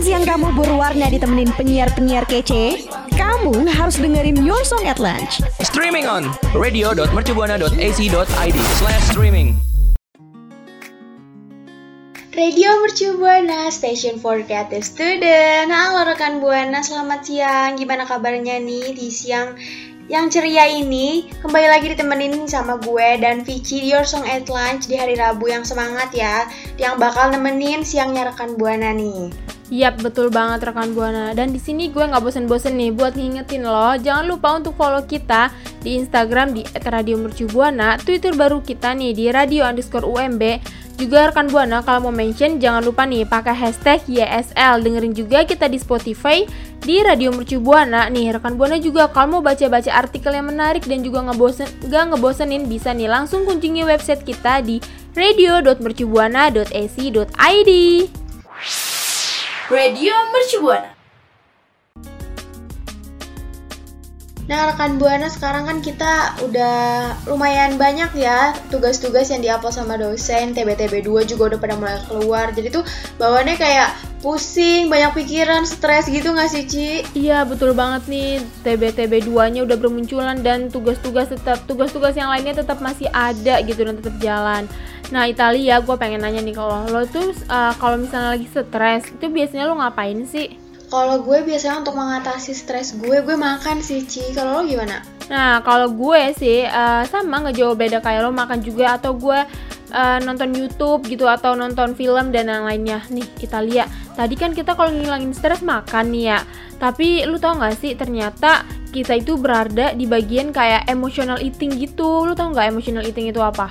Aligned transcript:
makan 0.00 0.16
siang 0.16 0.24
kamu 0.24 0.48
berwarna 0.56 1.12
ditemenin 1.12 1.52
penyiar-penyiar 1.60 2.24
kece? 2.24 2.88
Kamu 3.20 3.68
harus 3.68 4.00
dengerin 4.00 4.40
Your 4.40 4.64
Song 4.64 4.88
at 4.88 4.96
Lunch. 4.96 5.44
Streaming 5.60 6.08
on 6.08 6.32
radio.mercubuana.ac.id 6.56 8.58
slash 8.80 9.04
streaming. 9.12 9.60
Radio 12.32 12.80
Mercu 12.80 13.20
Buana, 13.20 13.68
Station 13.68 14.16
for 14.16 14.40
Creative 14.40 14.80
Student. 14.80 15.68
Halo 15.68 16.08
rekan 16.08 16.40
Buana, 16.40 16.80
selamat 16.80 17.20
siang. 17.20 17.76
Gimana 17.76 18.08
kabarnya 18.08 18.56
nih 18.56 18.96
di 18.96 19.12
siang 19.12 19.52
yang 20.08 20.32
ceria 20.32 20.64
ini? 20.64 21.28
Kembali 21.44 21.68
lagi 21.68 21.92
ditemenin 21.92 22.48
sama 22.48 22.80
gue 22.80 23.20
dan 23.20 23.44
Vici 23.44 23.84
di 23.84 23.92
Your 23.92 24.08
Song 24.08 24.24
at 24.24 24.48
Lunch 24.48 24.88
di 24.88 24.96
hari 24.96 25.20
Rabu 25.20 25.52
yang 25.52 25.68
semangat 25.68 26.08
ya, 26.16 26.48
yang 26.80 26.96
bakal 26.96 27.28
nemenin 27.28 27.84
siangnya 27.84 28.32
rekan 28.32 28.56
Buana 28.56 28.96
nih. 28.96 29.59
Yap, 29.70 30.02
betul 30.02 30.34
banget 30.34 30.66
rekan 30.66 30.98
Buana. 30.98 31.30
Dan 31.30 31.54
di 31.54 31.62
sini 31.62 31.94
gue 31.94 32.02
nggak 32.02 32.18
bosen-bosen 32.18 32.74
nih 32.74 32.90
buat 32.90 33.14
ngingetin 33.14 33.62
lo, 33.62 33.94
jangan 34.02 34.26
lupa 34.26 34.58
untuk 34.58 34.74
follow 34.74 35.06
kita 35.06 35.54
di 35.78 35.94
Instagram 35.94 36.58
di 36.58 36.66
@radiomercubuana, 36.74 38.02
Twitter 38.02 38.34
baru 38.34 38.66
kita 38.66 38.98
nih 38.98 39.14
di 39.14 39.30
radio 39.30 39.70
underscore 39.70 40.02
UMB, 40.02 40.42
juga 41.00 41.32
rekan 41.32 41.48
Buana 41.48 41.80
kalau 41.80 42.04
mau 42.10 42.12
mention 42.12 42.60
jangan 42.60 42.84
lupa 42.84 43.08
nih 43.08 43.24
pakai 43.24 43.56
hashtag 43.56 44.04
YSL. 44.04 44.84
Dengerin 44.84 45.16
juga 45.16 45.48
kita 45.48 45.64
di 45.70 45.78
Spotify 45.80 46.44
di 46.82 46.98
Radio 47.00 47.32
Mercu 47.32 47.56
Buana. 47.56 48.04
Nih 48.12 48.36
rekan 48.36 48.60
Buana 48.60 48.76
juga 48.76 49.08
kalau 49.08 49.40
mau 49.40 49.42
baca-baca 49.46 49.88
artikel 49.96 50.36
yang 50.36 50.52
menarik 50.52 50.84
dan 50.84 51.00
juga 51.00 51.24
ngebosen 51.24 51.64
gak 51.88 52.12
ngebosenin 52.12 52.68
bisa 52.68 52.92
nih 52.92 53.08
langsung 53.08 53.48
kunjungi 53.48 53.88
website 53.88 54.28
kita 54.28 54.60
di 54.60 54.76
radio.mercubuana.ac.id. 55.16 57.72
Radio 59.70 60.10
Mercu 60.34 60.66
Buana. 60.66 60.90
Nah, 64.50 64.66
rekan 64.66 64.98
Buana 64.98 65.30
sekarang 65.30 65.62
kan 65.62 65.78
kita 65.78 66.42
udah 66.42 67.14
lumayan 67.30 67.78
banyak 67.78 68.10
ya 68.18 68.50
tugas-tugas 68.74 69.30
yang 69.30 69.46
diupload 69.46 69.70
sama 69.70 69.94
dosen, 69.94 70.58
TBTB 70.58 71.06
2 71.06 71.22
juga 71.22 71.54
udah 71.54 71.58
pada 71.62 71.78
mulai 71.78 72.02
keluar. 72.10 72.50
Jadi 72.50 72.74
tuh 72.74 72.82
bawaannya 73.22 73.54
kayak 73.54 73.94
pusing, 74.18 74.90
banyak 74.90 75.14
pikiran, 75.14 75.62
stres 75.62 76.10
gitu 76.10 76.34
gak 76.34 76.50
sih, 76.50 76.66
Ci? 76.66 77.06
Iya, 77.14 77.46
betul 77.46 77.70
banget 77.70 78.10
nih. 78.10 78.42
TBTB 78.66 79.22
2-nya 79.30 79.62
udah 79.62 79.78
bermunculan 79.78 80.42
dan 80.42 80.66
tugas-tugas 80.66 81.30
tetap 81.30 81.62
tugas-tugas 81.70 82.18
yang 82.18 82.26
lainnya 82.26 82.58
tetap 82.58 82.82
masih 82.82 83.06
ada 83.14 83.62
gitu 83.62 83.86
dan 83.86 84.02
tetap 84.02 84.18
jalan. 84.18 84.66
Nah, 85.10 85.26
Italia, 85.26 85.82
gue 85.82 85.96
pengen 85.98 86.22
nanya 86.22 86.38
nih 86.38 86.54
kalau 86.54 86.86
lo 86.86 87.02
tuh 87.02 87.34
uh, 87.50 87.74
kalau 87.82 87.98
misalnya 87.98 88.38
lagi 88.38 88.46
stres, 88.46 89.10
itu 89.10 89.26
biasanya 89.26 89.66
lo 89.66 89.74
ngapain 89.74 90.22
sih? 90.22 90.54
Kalau 90.90 91.22
gue 91.22 91.42
biasanya 91.42 91.82
untuk 91.82 91.98
mengatasi 91.98 92.54
stres 92.54 92.94
gue, 92.98 93.22
gue 93.22 93.36
makan 93.38 93.82
sih, 93.82 94.06
Ci. 94.06 94.34
Kalau 94.34 94.58
lo 94.58 94.62
gimana? 94.62 95.02
Nah, 95.30 95.62
kalau 95.62 95.90
gue 95.90 96.34
sih 96.34 96.66
uh, 96.66 97.02
sama 97.06 97.42
nggak 97.42 97.58
jauh 97.58 97.74
beda 97.78 98.02
kayak 98.02 98.26
lo 98.26 98.34
makan 98.34 98.58
juga 98.62 98.98
atau 98.98 99.14
gue 99.14 99.38
uh, 99.94 100.18
nonton 100.22 100.50
YouTube 100.50 101.06
gitu 101.06 101.26
atau 101.26 101.54
nonton 101.54 101.94
film 101.94 102.30
dan 102.30 102.50
yang 102.50 102.66
lainnya. 102.66 103.02
Nih, 103.10 103.26
Italia. 103.42 103.86
Tadi 104.14 104.34
kan 104.38 104.54
kita 104.54 104.78
kalau 104.78 104.94
ngilangin 104.94 105.34
stres 105.34 105.62
makan 105.62 106.10
nih 106.14 106.34
ya. 106.34 106.38
Tapi 106.78 107.26
lu 107.26 107.38
tau 107.38 107.58
gak 107.58 107.78
sih 107.78 107.94
ternyata 107.94 108.66
kita 108.90 109.18
itu 109.18 109.38
berada 109.38 109.94
di 109.94 110.06
bagian 110.06 110.50
kayak 110.50 110.86
emotional 110.90 111.38
eating 111.38 111.78
gitu. 111.78 112.26
Lu 112.26 112.34
tau 112.34 112.50
gak 112.50 112.70
emotional 112.70 113.06
eating 113.06 113.30
itu 113.30 113.38
apa? 113.38 113.70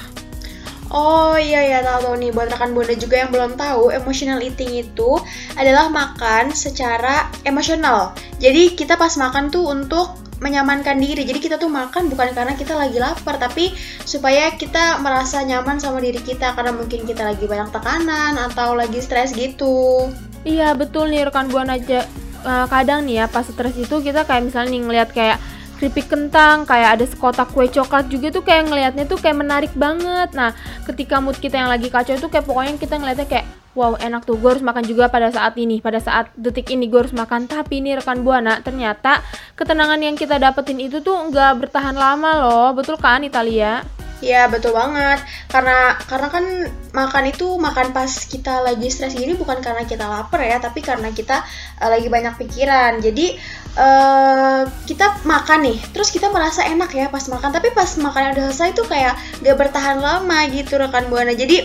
Oh 0.89 1.37
iya 1.37 1.61
ya 1.61 1.79
tahu 1.85 2.09
tahu 2.09 2.15
nih 2.17 2.33
buat 2.33 2.49
rekan 2.49 2.73
bunda 2.73 2.97
juga 2.97 3.21
yang 3.21 3.29
belum 3.29 3.53
tahu 3.61 3.93
emotional 3.93 4.41
eating 4.41 4.73
itu 4.89 5.21
adalah 5.53 5.85
makan 5.85 6.49
secara 6.49 7.29
emosional. 7.45 8.17
Jadi 8.41 8.73
kita 8.73 8.97
pas 8.97 9.13
makan 9.13 9.53
tuh 9.53 9.69
untuk 9.69 10.17
menyamankan 10.41 10.97
diri. 10.97 11.27
Jadi 11.27 11.39
kita 11.39 11.55
tuh 11.61 11.69
makan 11.69 12.09
bukan 12.09 12.33
karena 12.33 12.55
kita 12.55 12.73
lagi 12.73 12.97
lapar, 12.97 13.37
tapi 13.37 13.69
supaya 14.07 14.49
kita 14.55 14.97
merasa 15.03 15.43
nyaman 15.45 15.77
sama 15.77 16.01
diri 16.01 16.19
kita 16.23 16.57
karena 16.57 16.73
mungkin 16.73 17.05
kita 17.05 17.21
lagi 17.21 17.45
banyak 17.45 17.69
tekanan 17.69 18.39
atau 18.49 18.73
lagi 18.73 18.97
stres 19.03 19.35
gitu. 19.35 20.09
Iya 20.47 20.73
betul 20.73 21.11
nih 21.11 21.29
rekan 21.29 21.51
buana 21.51 21.77
aja. 21.77 22.07
Uh, 22.39 22.63
kadang 22.71 23.03
nih 23.03 23.21
ya 23.21 23.25
pas 23.27 23.43
stres 23.43 23.75
itu 23.75 23.99
kita 23.99 24.23
kayak 24.23 24.47
misalnya 24.47 24.71
nih 24.71 24.81
ngeliat 24.87 25.09
kayak 25.11 25.37
keripik 25.79 26.11
kentang, 26.11 26.67
kayak 26.67 26.99
ada 26.99 27.05
sekotak 27.07 27.55
kue 27.55 27.71
coklat 27.71 28.11
juga 28.11 28.35
tuh 28.35 28.43
kayak 28.43 28.67
ngelihatnya 28.67 29.07
tuh 29.07 29.15
kayak 29.15 29.39
menarik 29.39 29.71
banget. 29.79 30.35
Nah, 30.35 30.51
ketika 30.83 31.23
mood 31.23 31.39
kita 31.39 31.55
yang 31.55 31.71
lagi 31.71 31.87
kacau 31.87 32.19
tuh 32.19 32.27
kayak 32.27 32.43
pokoknya 32.43 32.75
kita 32.75 32.99
ngelihatnya 32.99 33.27
kayak 33.31 33.47
wow 33.79 33.95
enak 33.95 34.27
tuh 34.27 34.35
gue 34.35 34.49
harus 34.51 34.65
makan 34.65 34.83
juga 34.83 35.07
pada 35.07 35.31
saat 35.31 35.55
ini, 35.55 35.79
pada 35.79 36.03
saat 36.03 36.27
detik 36.35 36.67
ini 36.67 36.91
gue 36.91 36.99
harus 36.99 37.15
makan. 37.15 37.47
Tapi 37.47 37.79
ini 37.79 37.95
rekan 37.95 38.27
buana 38.27 38.59
ternyata 38.59 39.23
ketenangan 39.55 40.03
yang 40.03 40.19
kita 40.19 40.35
dapetin 40.35 40.83
itu 40.83 40.99
tuh 40.99 41.15
nggak 41.31 41.63
bertahan 41.63 41.95
lama 41.95 42.43
loh, 42.43 42.67
betul 42.75 42.99
kan 42.99 43.23
Italia? 43.23 43.79
Iya 44.19 44.51
betul 44.51 44.75
banget. 44.75 45.23
Karena 45.47 45.95
karena 46.05 46.27
kan 46.27 46.45
makan 46.91 47.23
itu 47.31 47.55
makan 47.55 47.95
pas 47.95 48.11
kita 48.27 48.65
lagi 48.65 48.91
stres 48.91 49.15
gini 49.15 49.37
bukan 49.39 49.63
karena 49.63 49.87
kita 49.87 50.03
lapar 50.09 50.43
ya 50.43 50.59
tapi 50.59 50.83
karena 50.83 51.13
kita 51.15 51.43
uh, 51.79 51.89
lagi 51.89 52.11
banyak 52.11 52.35
pikiran. 52.35 52.99
Jadi 52.99 53.39
uh, 53.79 54.67
kita 54.83 55.23
makan 55.23 55.71
nih 55.71 55.79
terus 55.95 56.11
kita 56.11 56.27
merasa 56.29 56.67
enak 56.67 56.91
ya 56.91 57.07
pas 57.07 57.23
makan. 57.31 57.49
Tapi 57.55 57.71
pas 57.71 57.89
makan 57.95 58.35
udah 58.35 58.43
selesai 58.51 58.75
tuh 58.75 58.87
kayak 58.87 59.15
gak 59.43 59.57
bertahan 59.57 60.03
lama 60.03 60.39
gitu 60.51 60.75
rekan 60.75 61.07
buana. 61.07 61.31
Jadi 61.31 61.63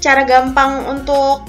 cara 0.00 0.24
gampang 0.24 0.88
untuk 0.88 1.44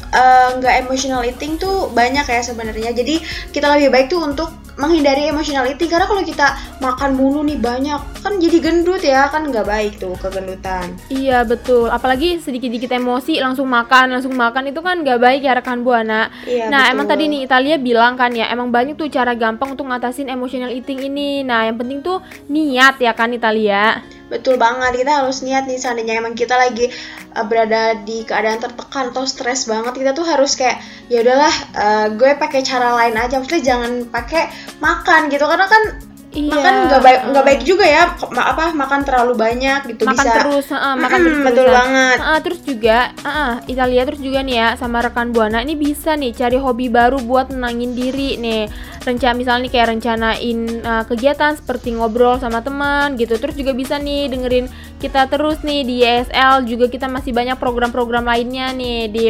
nggak 0.59 0.75
uh, 0.75 0.81
emotional 0.83 1.23
eating 1.23 1.56
tuh 1.56 1.88
banyak 1.95 2.28
ya 2.28 2.41
sebenarnya. 2.44 2.91
Jadi 2.91 3.23
kita 3.56 3.72
lebih 3.72 3.89
baik 3.95 4.07
tuh 4.12 4.28
untuk 4.28 4.61
menghindari 4.80 5.28
emotional 5.28 5.68
eating 5.68 5.92
karena 5.92 6.08
kalau 6.08 6.24
kita 6.24 6.56
makan 6.80 7.16
mulu 7.16 7.44
nih 7.44 7.59
banyak 7.59 8.00
kan 8.24 8.34
jadi 8.40 8.58
gendut 8.64 9.04
ya 9.04 9.28
kan 9.28 9.48
nggak 9.50 9.68
baik 9.68 9.94
tuh 10.00 10.16
kegendutan. 10.20 10.96
Iya 11.12 11.44
betul. 11.44 11.92
Apalagi 11.92 12.40
sedikit-dikit 12.40 12.92
emosi 12.92 13.42
langsung 13.44 13.68
makan 13.68 14.16
langsung 14.16 14.34
makan 14.34 14.72
itu 14.72 14.80
kan 14.80 15.04
nggak 15.04 15.20
baik 15.20 15.42
ya 15.44 15.58
rekan 15.58 15.84
buana. 15.84 16.31
Iya, 16.48 16.72
nah 16.72 16.88
betul. 16.88 16.94
emang 16.96 17.06
tadi 17.10 17.24
nih 17.28 17.42
Italia 17.46 17.76
bilang 17.78 18.14
kan 18.16 18.31
ya 18.31 18.48
emang 18.50 18.72
banyak 18.72 18.96
tuh 18.96 19.12
cara 19.12 19.36
gampang 19.36 19.76
untuk 19.76 19.88
ngatasin 19.90 20.31
emotional 20.31 20.72
eating 20.72 21.04
ini. 21.04 21.44
Nah 21.44 21.68
yang 21.68 21.76
penting 21.76 22.00
tuh 22.00 22.24
niat 22.48 22.98
ya 23.02 23.12
kan 23.12 23.34
Italia 23.36 24.00
Betul 24.31 24.56
banget, 24.56 25.03
kita 25.03 25.12
harus 25.19 25.44
niat 25.44 25.68
nih 25.68 25.75
seandainya 25.75 26.24
emang 26.24 26.40
kita 26.40 26.56
lagi 26.56 26.88
uh, 27.36 27.44
berada 27.44 28.00
di 28.00 28.24
keadaan 28.24 28.64
tertekan 28.64 29.12
atau 29.12 29.28
stres 29.28 29.68
banget, 29.68 29.92
kita 29.92 30.16
tuh 30.16 30.24
harus 30.24 30.56
kayak 30.56 30.80
ya 31.12 31.19
udahlah 31.19 31.52
uh, 31.75 32.08
gue 32.16 32.40
pakai 32.40 32.64
cara 32.64 32.96
lain 32.96 33.19
aja, 33.19 33.44
maksudnya 33.44 33.75
jangan 33.75 34.08
pakai 34.08 34.47
makan 34.80 35.28
gitu 35.28 35.44
karena 35.44 35.68
kan 35.68 36.11
Iya. 36.31 36.47
makan 36.47 36.74
nggak 36.88 37.02
baik 37.03 37.22
nggak 37.28 37.46
baik 37.46 37.62
juga 37.68 37.84
ya 37.84 38.03
ma 38.31 38.56
apa 38.56 38.72
makan 38.72 39.03
terlalu 39.03 39.36
banyak 39.36 39.80
gitu 39.92 40.08
makan 40.08 40.24
bisa. 40.24 40.36
terus 40.40 40.68
uh, 40.72 40.96
makan 40.96 41.19
Mm, 41.19 41.28
terus 41.28 41.40
betul 41.44 41.68
banget. 41.68 42.18
Uh, 42.24 42.40
terus 42.40 42.62
juga 42.64 42.97
uh, 43.28 43.53
Italia 43.68 44.02
terus 44.08 44.22
juga 44.24 44.40
nih 44.40 44.56
ya 44.56 44.68
sama 44.80 45.03
rekan 45.03 45.36
buana 45.36 45.59
ini 45.59 45.75
bisa 45.75 46.16
nih 46.16 46.31
cari 46.31 46.56
hobi 46.56 46.88
baru 46.88 47.19
buat 47.19 47.52
menangin 47.52 47.92
diri 47.92 48.40
nih. 48.40 48.72
Rencana 49.02 49.34
misalnya 49.36 49.62
nih 49.68 49.72
kayak 49.75 49.88
rencanain 49.92 50.59
uh, 50.86 51.03
kegiatan 51.09 51.52
seperti 51.59 52.00
ngobrol 52.00 52.40
sama 52.40 52.63
teman 52.63 53.19
gitu. 53.19 53.36
Terus 53.36 53.56
juga 53.59 53.75
bisa 53.75 54.00
nih 54.00 54.31
dengerin 54.31 54.72
kita 55.03 55.28
terus 55.28 55.59
nih 55.68 55.84
di 55.84 56.06
YSL 56.06 56.63
juga 56.63 56.88
kita 56.88 57.12
masih 57.12 57.36
banyak 57.36 57.59
program-program 57.59 58.24
lainnya 58.24 58.72
nih 58.72 59.12
di 59.12 59.25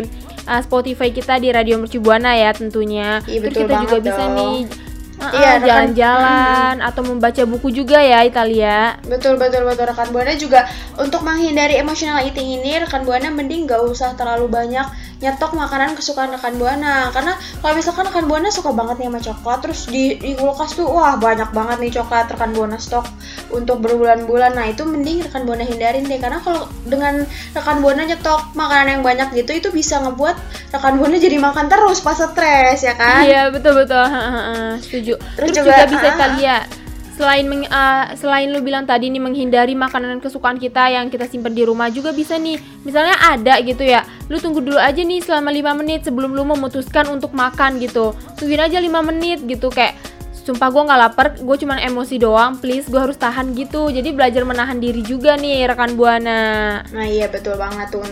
uh, 0.46 0.62
Spotify 0.62 1.10
kita 1.10 1.42
di 1.42 1.50
Radio 1.50 1.82
Mercu 1.82 1.98
Buana 1.98 2.38
ya 2.38 2.54
tentunya. 2.54 3.26
Iya, 3.26 3.50
terus 3.50 3.58
kita 3.58 3.74
juga 3.90 3.98
banget 3.98 4.08
bisa 4.14 4.24
dong. 4.30 4.38
nih 4.38 4.58
uh, 5.22 5.32
Iya, 5.32 5.52
jalan-jalan 5.62 6.82
atau 6.82 7.02
membaca 7.06 7.44
buku 7.46 7.70
juga 7.70 8.02
ya 8.02 8.26
Italia. 8.26 8.98
Betul 9.06 9.38
betul 9.38 9.64
betul. 9.64 9.86
Rekan 9.88 10.10
buana 10.10 10.34
juga 10.34 10.66
untuk 10.98 11.22
menghindari 11.22 11.78
emotional 11.78 12.26
eating 12.26 12.60
ini 12.62 12.82
rekan 12.82 13.06
buana 13.06 13.30
mending 13.30 13.70
gak 13.70 13.86
usah 13.86 14.18
terlalu 14.18 14.50
banyak 14.50 14.84
nyetok 15.22 15.54
makanan 15.54 15.94
kesukaan 15.94 16.34
rekan 16.34 16.58
buana. 16.58 17.14
Karena 17.14 17.38
kalau 17.62 17.74
misalkan 17.78 18.10
rekan 18.10 18.26
buana 18.26 18.50
suka 18.50 18.74
banget 18.74 18.98
nih 18.98 19.08
sama 19.14 19.20
coklat 19.22 19.60
terus 19.62 19.82
di, 19.86 20.18
di 20.18 20.34
kulkas 20.34 20.74
tuh 20.74 20.90
wah 20.90 21.14
banyak 21.22 21.54
banget 21.54 21.78
nih 21.78 21.92
coklat 22.02 22.26
rekan 22.34 22.52
buana 22.58 22.82
stok 22.82 23.06
untuk 23.54 23.86
berbulan-bulan. 23.86 24.58
Nah 24.58 24.66
itu 24.66 24.82
mending 24.82 25.30
rekan 25.30 25.46
buana 25.46 25.62
hindarin 25.62 26.10
deh. 26.10 26.18
Karena 26.18 26.42
kalau 26.42 26.66
dengan 26.90 27.22
rekan 27.54 27.78
buana 27.86 28.02
nyetok 28.10 28.58
makanan 28.58 28.98
yang 28.98 29.04
banyak 29.06 29.30
gitu 29.38 29.52
itu 29.54 29.70
bisa 29.70 30.02
ngebuat 30.02 30.36
rekan 30.74 30.98
buana 30.98 31.16
jadi 31.22 31.38
makan 31.38 31.70
terus 31.70 32.02
pas 32.02 32.18
stres 32.18 32.82
ya 32.82 32.98
kan? 32.98 33.22
Iya 33.22 33.54
betul 33.54 33.78
betul, 33.78 34.02
Heeh, 34.02 34.82
setuju. 35.12 35.36
Terus 35.36 35.48
Terus, 35.52 35.58
juga, 35.60 35.72
juga, 35.72 35.92
bisa 35.92 36.06
ah, 36.06 36.14
Italia. 36.16 36.58
Selain 37.12 37.46
meng- 37.46 37.70
uh, 37.70 38.06
selain 38.18 38.48
lu 38.50 38.60
bilang 38.66 38.88
tadi 38.88 39.12
nih 39.12 39.22
menghindari 39.22 39.78
makanan 39.78 40.18
kesukaan 40.24 40.58
kita 40.58 40.90
yang 40.90 41.12
kita 41.12 41.30
simpan 41.30 41.54
di 41.54 41.62
rumah 41.68 41.92
juga 41.94 42.16
bisa 42.16 42.40
nih. 42.40 42.58
Misalnya 42.82 43.14
ada 43.20 43.62
gitu 43.62 43.84
ya. 43.86 44.02
Lu 44.32 44.42
tunggu 44.42 44.64
dulu 44.64 44.80
aja 44.80 44.98
nih 44.98 45.22
selama 45.22 45.54
5 45.54 45.80
menit 45.86 46.00
sebelum 46.08 46.34
lu 46.34 46.48
memutuskan 46.48 47.06
untuk 47.14 47.36
makan 47.36 47.78
gitu. 47.78 48.18
Tungguin 48.40 48.64
aja 48.64 48.82
5 48.82 48.90
menit 49.06 49.44
gitu 49.46 49.70
kayak 49.70 50.00
sumpah 50.42 50.74
gue 50.74 50.82
nggak 50.82 51.00
lapar, 51.06 51.28
gue 51.38 51.58
cuman 51.62 51.78
emosi 51.86 52.18
doang, 52.18 52.58
please 52.58 52.90
gue 52.90 52.98
harus 52.98 53.14
tahan 53.14 53.54
gitu. 53.54 53.94
Jadi 53.94 54.10
belajar 54.10 54.42
menahan 54.42 54.82
diri 54.82 55.06
juga 55.06 55.38
nih 55.38 55.70
rekan 55.70 55.94
buana. 55.94 56.82
Nah 56.90 57.06
iya 57.06 57.30
betul 57.30 57.54
banget 57.62 57.94
tuh 57.94 58.08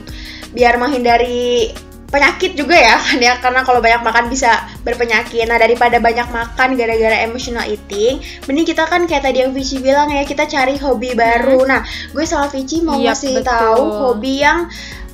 biar 0.54 0.78
menghindari 0.78 1.74
penyakit 2.10 2.58
juga 2.58 2.76
ya 2.76 2.98
kan 3.06 3.18
ya 3.22 3.34
karena 3.40 3.62
kalau 3.64 3.80
banyak 3.80 4.02
makan 4.02 4.28
bisa 4.28 4.66
berpenyakit. 4.84 5.46
Nah 5.46 5.58
daripada 5.62 6.02
banyak 6.02 6.28
makan 6.30 6.76
gara-gara 6.76 7.24
emotional 7.24 7.66
eating, 7.70 8.20
mending 8.50 8.68
kita 8.68 8.86
kan 8.90 9.06
kayak 9.06 9.26
tadi 9.26 9.46
yang 9.46 9.54
Vici 9.54 9.80
bilang 9.80 10.10
ya 10.12 10.26
kita 10.26 10.50
cari 10.50 10.76
hobi 10.78 11.14
baru. 11.14 11.66
Nah 11.70 11.82
gue 12.12 12.26
sama 12.26 12.50
Vici 12.50 12.82
mau 12.82 12.98
Yap, 12.98 13.14
ngasih 13.16 13.36
betul. 13.42 13.50
tahu 13.50 13.84
hobi 14.06 14.34
yang 14.42 14.68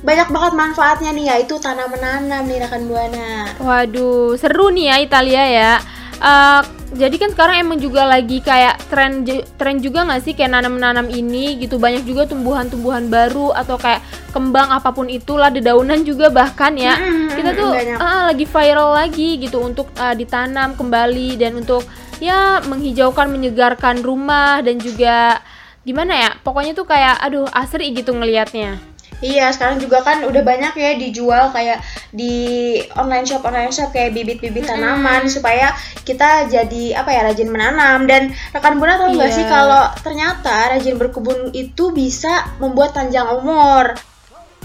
banyak 0.04 0.28
banget 0.30 0.52
manfaatnya 0.54 1.10
nih 1.16 1.24
yaitu 1.34 1.56
tanam 1.58 1.88
menanam 1.90 2.44
nih 2.46 2.62
rekan 2.62 2.84
buana. 2.86 3.50
Waduh, 3.58 4.36
seru 4.38 4.70
nih 4.70 4.92
ya 4.92 4.96
Italia 5.02 5.44
ya. 5.48 5.72
Eh, 6.16 6.62
jadi 6.96 7.16
kan 7.20 7.30
sekarang 7.36 7.56
emang 7.62 7.78
juga 7.78 8.08
lagi 8.08 8.40
kayak 8.40 8.88
tren 8.88 9.22
tren 9.60 9.76
juga 9.78 10.08
nggak 10.08 10.22
sih? 10.24 10.32
Kayak 10.32 10.58
nanam-nanam 10.60 11.06
ini 11.12 11.60
gitu. 11.60 11.76
Banyak 11.76 12.08
juga 12.08 12.24
tumbuhan-tumbuhan 12.24 13.12
baru 13.12 13.52
atau 13.52 13.76
kayak 13.76 14.00
kembang 14.32 14.72
apa 14.72 14.90
pun 14.90 15.06
itulah 15.06 15.52
dedaunan 15.52 16.02
juga 16.02 16.32
bahkan 16.32 16.74
ya. 16.74 16.96
Mm-mm, 16.96 17.36
kita 17.36 17.50
tuh 17.54 17.70
banyak. 17.70 17.98
ah, 18.00 18.32
lagi 18.32 18.44
viral 18.48 18.90
lagi 18.96 19.28
gitu 19.38 19.60
untuk 19.60 19.92
ah, 20.00 20.16
ditanam 20.16 20.74
kembali 20.74 21.36
dan 21.36 21.60
untuk 21.60 21.84
ya 22.18 22.64
menghijaukan 22.64 23.28
menyegarkan 23.28 24.00
rumah 24.00 24.64
dan 24.64 24.80
juga 24.80 25.44
gimana 25.84 26.16
ya? 26.16 26.30
Pokoknya 26.40 26.74
tuh 26.74 26.88
kayak 26.88 27.20
aduh 27.20 27.46
asri 27.52 27.92
gitu 27.92 28.16
ngelihatnya. 28.16 28.96
Iya, 29.24 29.48
sekarang 29.48 29.80
juga 29.80 30.04
kan 30.04 30.28
udah 30.28 30.42
banyak 30.44 30.76
ya 30.76 30.90
dijual 31.00 31.48
kayak 31.48 31.80
di 32.14 32.76
online 32.94 33.26
shop 33.26 33.42
online 33.42 33.70
shop 33.70 33.90
kayak 33.90 34.14
bibit-bibit 34.14 34.66
tanaman 34.66 35.26
supaya 35.26 35.74
kita 36.02 36.46
jadi 36.46 36.98
apa 36.98 37.10
ya 37.10 37.20
rajin 37.26 37.50
menanam 37.50 38.06
dan 38.06 38.30
rekan 38.50 38.78
buana 38.78 38.98
tahu 38.98 39.14
nggak 39.14 39.30
Iya. 39.30 39.36
sih 39.36 39.46
kalau 39.46 39.84
ternyata 40.02 40.76
rajin 40.76 40.96
berkebun 40.96 41.50
itu 41.52 41.90
bisa 41.90 42.50
membuat 42.62 42.94
panjang 42.94 43.26
umur. 43.32 43.94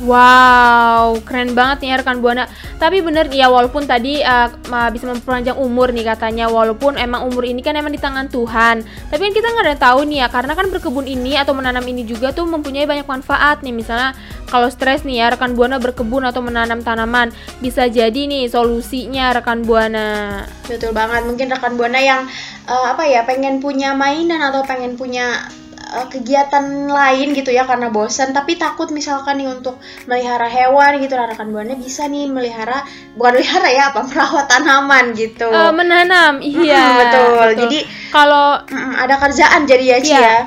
Wow, 0.02 1.22
keren 1.22 1.54
banget 1.54 1.86
nih 1.86 2.02
rekan 2.02 2.26
buana. 2.26 2.50
Tapi 2.82 3.06
bener 3.06 3.30
ya 3.30 3.54
walaupun 3.54 3.86
tadi 3.86 4.26
uh, 4.26 4.50
bisa 4.90 5.06
memperpanjang 5.06 5.54
umur 5.62 5.94
nih 5.94 6.10
katanya, 6.10 6.50
walaupun 6.50 6.98
emang 6.98 7.30
umur 7.30 7.46
ini 7.46 7.62
kan 7.62 7.78
emang 7.78 7.94
di 7.94 8.02
tangan 8.02 8.26
Tuhan. 8.26 8.82
Tapi 8.82 9.22
kan 9.22 9.34
kita 9.38 9.48
nggak 9.54 9.66
ada 9.70 9.78
tahu 9.78 10.10
nih 10.10 10.26
ya, 10.26 10.28
karena 10.34 10.58
kan 10.58 10.74
berkebun 10.74 11.06
ini 11.06 11.38
atau 11.38 11.54
menanam 11.54 11.86
ini 11.86 12.02
juga 12.02 12.34
tuh 12.34 12.50
mempunyai 12.50 12.90
banyak 12.90 13.06
manfaat 13.06 13.62
nih. 13.62 13.78
Misalnya 13.78 14.18
kalau 14.50 14.74
stres 14.74 15.06
nih 15.06 15.22
ya 15.22 15.38
rekan 15.38 15.54
buana 15.54 15.78
berkebun 15.78 16.26
atau 16.26 16.42
menanam 16.42 16.82
tanaman 16.82 17.30
bisa 17.62 17.86
jadi 17.86 18.26
nih 18.26 18.50
solusinya 18.50 19.38
rekan 19.38 19.62
buana. 19.62 20.42
Betul 20.66 20.98
banget. 20.98 21.30
Mungkin 21.30 21.54
rekan 21.54 21.78
buana 21.78 22.02
yang 22.02 22.26
eh, 22.66 22.86
apa 22.90 23.06
ya 23.06 23.22
pengen 23.30 23.62
punya 23.62 23.94
mainan 23.94 24.42
atau 24.42 24.66
pengen 24.66 24.98
punya 24.98 25.46
eh, 25.92 26.08
kegiatan 26.08 26.64
lain 26.88 27.36
gitu 27.36 27.52
ya 27.52 27.68
karena 27.68 27.92
bosan 27.92 28.32
tapi 28.32 28.56
takut 28.56 28.90
misalkan 28.90 29.38
nih 29.38 29.52
untuk 29.52 29.76
melihara 30.08 30.48
hewan 30.48 30.98
gitu 30.98 31.14
rekan 31.14 31.52
buana 31.52 31.76
bisa 31.76 32.08
nih 32.08 32.26
melihara 32.26 32.88
bukan 33.14 33.38
melihara 33.38 33.68
ya 33.70 33.84
apa 33.92 34.02
merawat 34.08 34.48
tanaman 34.48 35.12
gitu. 35.14 35.52
Eh, 35.52 35.72
menanam, 35.72 36.40
iya. 36.40 36.80
Mm, 36.80 36.96
betul. 36.98 37.48
Jadi 37.68 37.80
kalau 38.10 38.64
Mm, 38.66 38.94
ada 38.98 39.16
kerjaan 39.20 39.68
jadi 39.68 39.86
ya 39.86 39.98
Ci 40.00 40.12
Iya. 40.12 40.20
ya. 40.24 40.40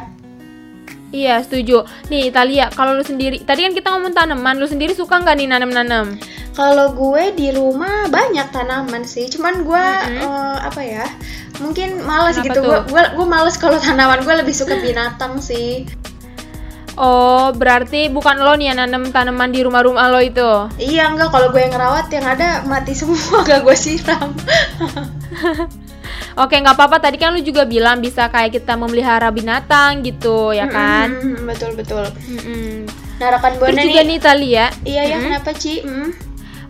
Iya 1.15 1.35
setuju. 1.47 1.87
Nih 2.11 2.27
Italia, 2.27 2.67
kalau 2.75 2.99
lu 2.99 3.07
sendiri, 3.07 3.39
tadi 3.47 3.63
kan 3.63 3.71
kita 3.71 3.87
ngomong 3.95 4.11
tanaman, 4.11 4.59
lu 4.59 4.67
sendiri 4.67 4.99
suka 4.99 5.23
nggak 5.23 5.39
nih 5.39 5.47
nanam-nanam? 5.47 6.19
Kalau 6.55 6.95
gue 6.95 7.35
di 7.35 7.51
rumah 7.51 8.07
banyak 8.07 8.47
tanaman 8.49 9.03
sih, 9.03 9.27
cuman 9.27 9.67
gue 9.67 9.87
Mm-mm. 10.07 10.23
eh, 10.23 10.57
apa 10.63 10.81
ya? 10.81 11.07
Mungkin 11.59 11.99
males 12.01 12.39
Kenapa 12.39 12.47
gitu. 12.49 12.61
Gue 12.63 12.79
gue 12.89 13.03
gue 13.13 13.27
males 13.27 13.57
kalau 13.57 13.79
tanaman 13.83 14.23
gue 14.23 14.35
lebih 14.37 14.55
suka 14.55 14.79
binatang 14.79 15.39
sih. 15.39 15.83
Oh, 16.95 17.51
berarti 17.51 18.07
bukan 18.07 18.39
lo 18.39 18.55
nih 18.55 18.71
yang 18.71 18.79
nanam 18.79 19.11
tanaman 19.11 19.51
di 19.51 19.67
rumah-rumah 19.67 20.07
lo 20.07 20.23
itu. 20.23 20.47
Iya 20.79 21.11
enggak 21.11 21.35
kalau 21.35 21.51
gue 21.51 21.59
yang 21.59 21.75
ngerawat 21.75 22.07
yang 22.09 22.23
ada 22.25 22.63
mati 22.63 22.95
semua 22.95 23.19
gak 23.43 23.67
gue 23.67 23.75
siram. 23.75 24.31
Oke, 26.35 26.55
nggak 26.55 26.75
apa-apa. 26.75 26.99
Tadi 27.01 27.15
kan 27.15 27.31
lu 27.31 27.39
juga 27.41 27.63
bilang 27.63 27.99
bisa 27.99 28.27
kayak 28.27 28.55
kita 28.55 28.75
memelihara 28.75 29.31
binatang 29.31 30.03
gitu, 30.03 30.51
ya 30.51 30.67
kan? 30.67 31.11
Mm-mm, 31.11 31.47
betul 31.47 31.75
betul. 31.75 32.07
Mm-mm. 32.27 32.87
Nah 33.15 33.29
rekan 33.31 33.55
Terus 33.55 33.61
buana 33.61 33.83
juga 33.83 34.01
nih. 34.03 34.07
nih 34.09 34.17
Italia. 34.19 34.65
Iya 34.83 35.03
ya 35.05 35.17
Mm. 35.17 35.25
kenapa 35.25 35.51
Ci? 35.53 35.75
Mm. 35.83 36.11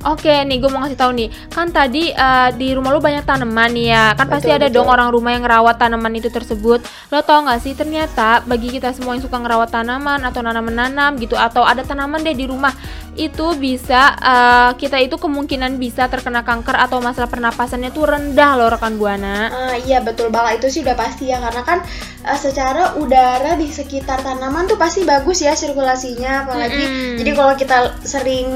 Oke, 0.05 0.45
nih 0.45 0.61
gue 0.61 0.69
mau 0.69 0.85
ngasih 0.85 1.01
tahu 1.01 1.13
nih. 1.17 1.29
Kan 1.49 1.73
tadi 1.73 2.13
eh, 2.13 2.49
di 2.61 2.77
rumah 2.77 2.93
lu 2.93 3.01
banyak 3.01 3.25
tanaman 3.25 3.73
nih 3.73 3.87
ya. 3.89 4.05
Kan 4.13 4.29
pasti 4.29 4.53
Betul, 4.53 4.59
ada 4.61 4.67
betul. 4.69 4.77
dong 4.85 4.89
orang 4.93 5.09
rumah 5.09 5.31
yang 5.33 5.43
ngerawat 5.49 5.77
tanaman 5.81 6.13
itu 6.13 6.29
tersebut. 6.29 6.85
Lo 7.09 7.25
tau 7.25 7.41
nggak 7.45 7.61
sih 7.65 7.73
ternyata 7.73 8.45
bagi 8.45 8.69
kita 8.69 8.93
semua 8.93 9.17
yang 9.17 9.25
suka 9.25 9.41
ngerawat 9.41 9.73
tanaman 9.73 10.21
atau 10.21 10.45
nanam-menanam 10.45 11.17
gitu 11.17 11.41
atau 11.41 11.65
ada 11.65 11.81
tanaman 11.81 12.21
deh 12.21 12.37
di 12.37 12.45
rumah 12.45 12.77
itu 13.15 13.55
bisa 13.57 14.15
eh, 14.19 14.71
kita 14.75 14.99
itu 14.99 15.17
kemungkinan 15.17 15.79
bisa 15.79 16.11
terkena 16.11 16.43
kanker 16.43 16.75
atau 16.75 16.99
masalah 16.99 17.31
pernapasannya 17.31 17.91
tuh 17.91 18.05
rendah 18.07 18.51
loh 18.59 18.69
rekan 18.71 18.99
buana. 18.99 19.49
Ah, 19.49 19.75
iya 19.79 20.03
betul 20.03 20.29
banget 20.29 20.63
itu 20.63 20.69
sih 20.69 20.81
udah 20.83 20.97
pasti 20.99 21.31
ya 21.31 21.39
karena 21.39 21.63
kan 21.63 21.79
eh, 22.23 22.39
secara 22.39 22.99
udara 22.99 23.55
di 23.55 23.71
sekitar 23.71 24.21
tanaman 24.21 24.67
tuh 24.67 24.77
pasti 24.77 25.03
bagus 25.03 25.41
ya 25.41 25.55
sirkulasinya 25.55 26.47
apalagi 26.47 26.83
Mm-mm. 26.85 27.17
jadi 27.23 27.31
kalau 27.33 27.55
kita 27.55 27.79
sering 28.03 28.49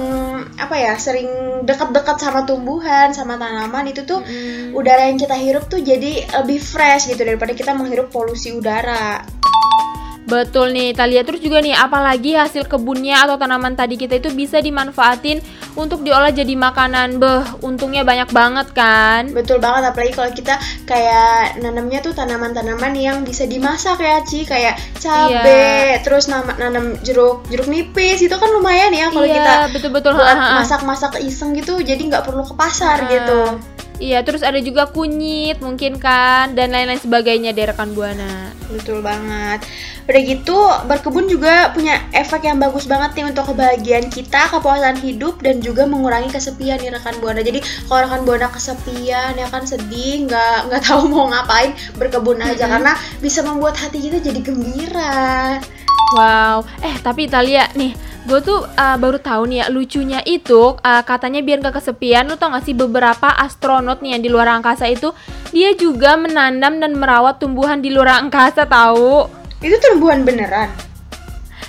apa 0.58 0.74
ya 0.74 0.92
sering 0.98 1.28
dekat-dekat 1.62 2.16
sama 2.18 2.42
tumbuhan 2.42 3.14
sama 3.14 3.38
tanaman 3.38 3.90
itu 3.90 4.02
tuh 4.02 4.20
Mm. 4.20 4.74
udara 4.74 5.08
yang 5.08 5.16
kita 5.16 5.38
hirup 5.38 5.70
tuh 5.70 5.80
jadi 5.80 6.26
lebih 6.42 6.58
fresh 6.58 7.06
gitu 7.08 7.22
daripada 7.22 7.54
kita 7.54 7.72
menghirup 7.72 8.10
polusi 8.10 8.50
udara. 8.52 9.22
Betul 10.28 10.76
nih 10.76 10.92
Italia 10.92 11.24
terus 11.24 11.40
juga 11.40 11.64
nih 11.64 11.72
apalagi 11.72 12.36
hasil 12.36 12.68
kebunnya 12.68 13.24
atau 13.24 13.40
tanaman 13.40 13.72
tadi 13.72 13.96
kita 13.96 14.20
itu 14.20 14.28
bisa 14.28 14.60
dimanfaatin 14.60 15.40
untuk 15.72 16.04
diolah 16.04 16.28
jadi 16.28 16.52
makanan. 16.52 17.16
Beh, 17.16 17.64
untungnya 17.64 18.04
banyak 18.04 18.28
banget 18.28 18.68
kan? 18.76 19.32
Betul 19.32 19.56
banget 19.56 19.88
apalagi 19.88 20.12
kalau 20.12 20.28
kita 20.28 20.60
kayak 20.84 21.56
nanamnya 21.64 22.04
tuh 22.04 22.12
tanaman-tanaman 22.12 22.92
yang 22.92 23.24
bisa 23.24 23.48
dimasak 23.48 24.04
ya 24.04 24.20
Ci 24.20 24.44
kayak 24.44 24.76
cabe, 25.00 25.96
terus 26.04 26.28
nama, 26.28 26.52
nanam 26.60 27.00
jeruk 27.00 27.48
jeruk 27.48 27.70
nipis 27.70 28.20
itu 28.20 28.36
kan 28.36 28.52
lumayan 28.52 28.92
ya 28.92 29.08
kalau 29.08 29.24
iya, 29.24 29.34
kita 29.40 29.52
betul-betul 29.72 30.12
masak-masak 30.12 31.24
iseng 31.24 31.56
gitu 31.56 31.80
jadi 31.80 31.98
nggak 32.04 32.28
perlu 32.28 32.44
ke 32.44 32.52
pasar 32.52 33.00
Ah. 33.00 33.08
gitu. 33.08 33.40
Iya, 33.98 34.22
terus 34.22 34.46
ada 34.46 34.62
juga 34.62 34.86
kunyit 34.86 35.58
mungkin 35.58 35.98
kan 35.98 36.54
dan 36.54 36.70
lain-lain 36.70 37.02
sebagainya 37.02 37.50
dari 37.50 37.66
rekan 37.66 37.98
buana. 37.98 38.54
Betul 38.70 39.02
banget. 39.02 39.66
Udah 40.06 40.22
gitu 40.22 40.58
berkebun 40.86 41.26
juga 41.26 41.74
punya 41.74 41.98
efek 42.14 42.46
yang 42.46 42.62
bagus 42.62 42.86
banget 42.86 43.18
nih 43.18 43.26
untuk 43.26 43.50
kebahagiaan 43.50 44.06
kita, 44.06 44.54
kepuasan 44.54 45.02
hidup 45.02 45.42
dan 45.42 45.58
juga 45.58 45.82
mengurangi 45.90 46.30
kesepian 46.30 46.78
nih 46.78 46.94
rekan 46.94 47.18
buana. 47.18 47.42
Jadi 47.42 47.58
kalau 47.90 48.06
rekan 48.06 48.22
buana 48.22 48.46
kesepian 48.54 49.34
ya 49.34 49.50
kan 49.50 49.66
sedih, 49.66 50.30
nggak 50.30 50.70
nggak 50.70 50.82
tahu 50.86 51.10
mau 51.10 51.26
ngapain, 51.34 51.74
berkebun 51.98 52.38
aja 52.38 52.54
Mm-mm. 52.54 52.72
karena 52.78 52.92
bisa 53.18 53.42
membuat 53.42 53.74
hati 53.82 53.98
kita 53.98 54.22
jadi 54.22 54.40
gembira. 54.46 55.58
Wow, 56.14 56.64
eh 56.86 56.96
tapi 57.02 57.28
Italia 57.28 57.68
nih, 57.76 57.92
gue 58.28 58.44
tuh 58.44 58.60
uh, 58.60 58.96
baru 59.00 59.16
tahu 59.16 59.48
nih 59.48 59.64
ya 59.64 59.66
lucunya 59.72 60.20
itu 60.28 60.76
uh, 60.76 61.02
katanya 61.02 61.40
biar 61.40 61.64
gak 61.64 61.80
kesepian, 61.80 62.28
lu 62.28 62.36
tau 62.36 62.52
gak 62.52 62.68
sih 62.68 62.76
beberapa 62.76 63.24
astronot 63.24 64.04
nih 64.04 64.20
yang 64.20 64.22
di 64.22 64.28
luar 64.28 64.52
angkasa 64.52 64.84
itu 64.84 65.16
dia 65.48 65.72
juga 65.72 66.20
menanam 66.20 66.76
dan 66.76 66.92
merawat 66.92 67.40
tumbuhan 67.40 67.80
di 67.80 67.88
luar 67.88 68.20
angkasa 68.20 68.68
tahu. 68.68 69.24
Itu 69.64 69.80
tumbuhan 69.80 70.28
beneran. 70.28 70.68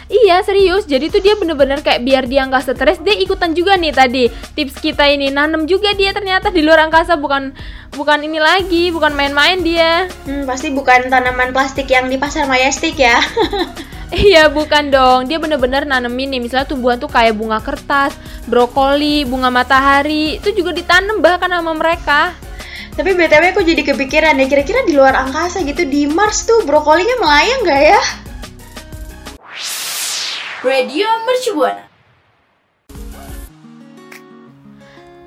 Iya 0.10 0.42
serius, 0.42 0.90
jadi 0.90 1.06
tuh 1.08 1.22
dia 1.22 1.38
bener-bener 1.38 1.86
kayak 1.86 2.02
biar 2.02 2.26
dia 2.26 2.42
nggak 2.42 2.66
stres, 2.66 2.98
dia 3.06 3.14
ikutan 3.14 3.54
juga 3.54 3.78
nih 3.78 3.94
tadi 3.94 4.26
tips 4.58 4.82
kita 4.82 5.06
ini 5.06 5.30
nanam 5.30 5.70
juga 5.70 5.94
dia 5.94 6.10
ternyata 6.18 6.50
di 6.50 6.66
luar 6.66 6.90
angkasa 6.90 7.14
bukan 7.14 7.54
bukan 7.94 8.26
ini 8.26 8.42
lagi, 8.42 8.90
bukan 8.90 9.14
main-main 9.14 9.62
dia. 9.62 10.10
Hmm, 10.26 10.50
pasti 10.50 10.74
bukan 10.74 11.14
tanaman 11.14 11.54
plastik 11.54 11.88
yang 11.94 12.10
di 12.10 12.18
pasar 12.18 12.50
Majestic 12.50 12.98
ya. 12.98 13.22
Iya 14.10 14.50
bukan 14.50 14.90
dong, 14.90 15.30
dia 15.30 15.38
bener-bener 15.38 15.86
nanemin 15.86 16.34
nih 16.34 16.42
misalnya 16.42 16.66
tumbuhan 16.66 16.98
tuh 16.98 17.06
kayak 17.06 17.38
bunga 17.38 17.62
kertas, 17.62 18.18
brokoli, 18.50 19.22
bunga 19.22 19.54
matahari 19.54 20.42
itu 20.42 20.50
juga 20.58 20.74
ditanam 20.74 21.22
bahkan 21.22 21.54
sama 21.54 21.78
mereka. 21.78 22.34
Tapi 22.98 23.14
BTW 23.14 23.54
aku 23.54 23.62
jadi 23.62 23.86
kepikiran 23.86 24.42
ya, 24.42 24.50
kira-kira 24.50 24.82
di 24.90 24.98
luar 24.98 25.14
angkasa 25.14 25.62
gitu 25.62 25.86
di 25.86 26.10
Mars 26.10 26.50
tuh 26.50 26.66
brokolinya 26.66 27.22
melayang 27.22 27.62
nggak 27.62 27.82
ya? 27.86 28.02
Radio 30.66 31.08
Mercubuana. 31.30 31.89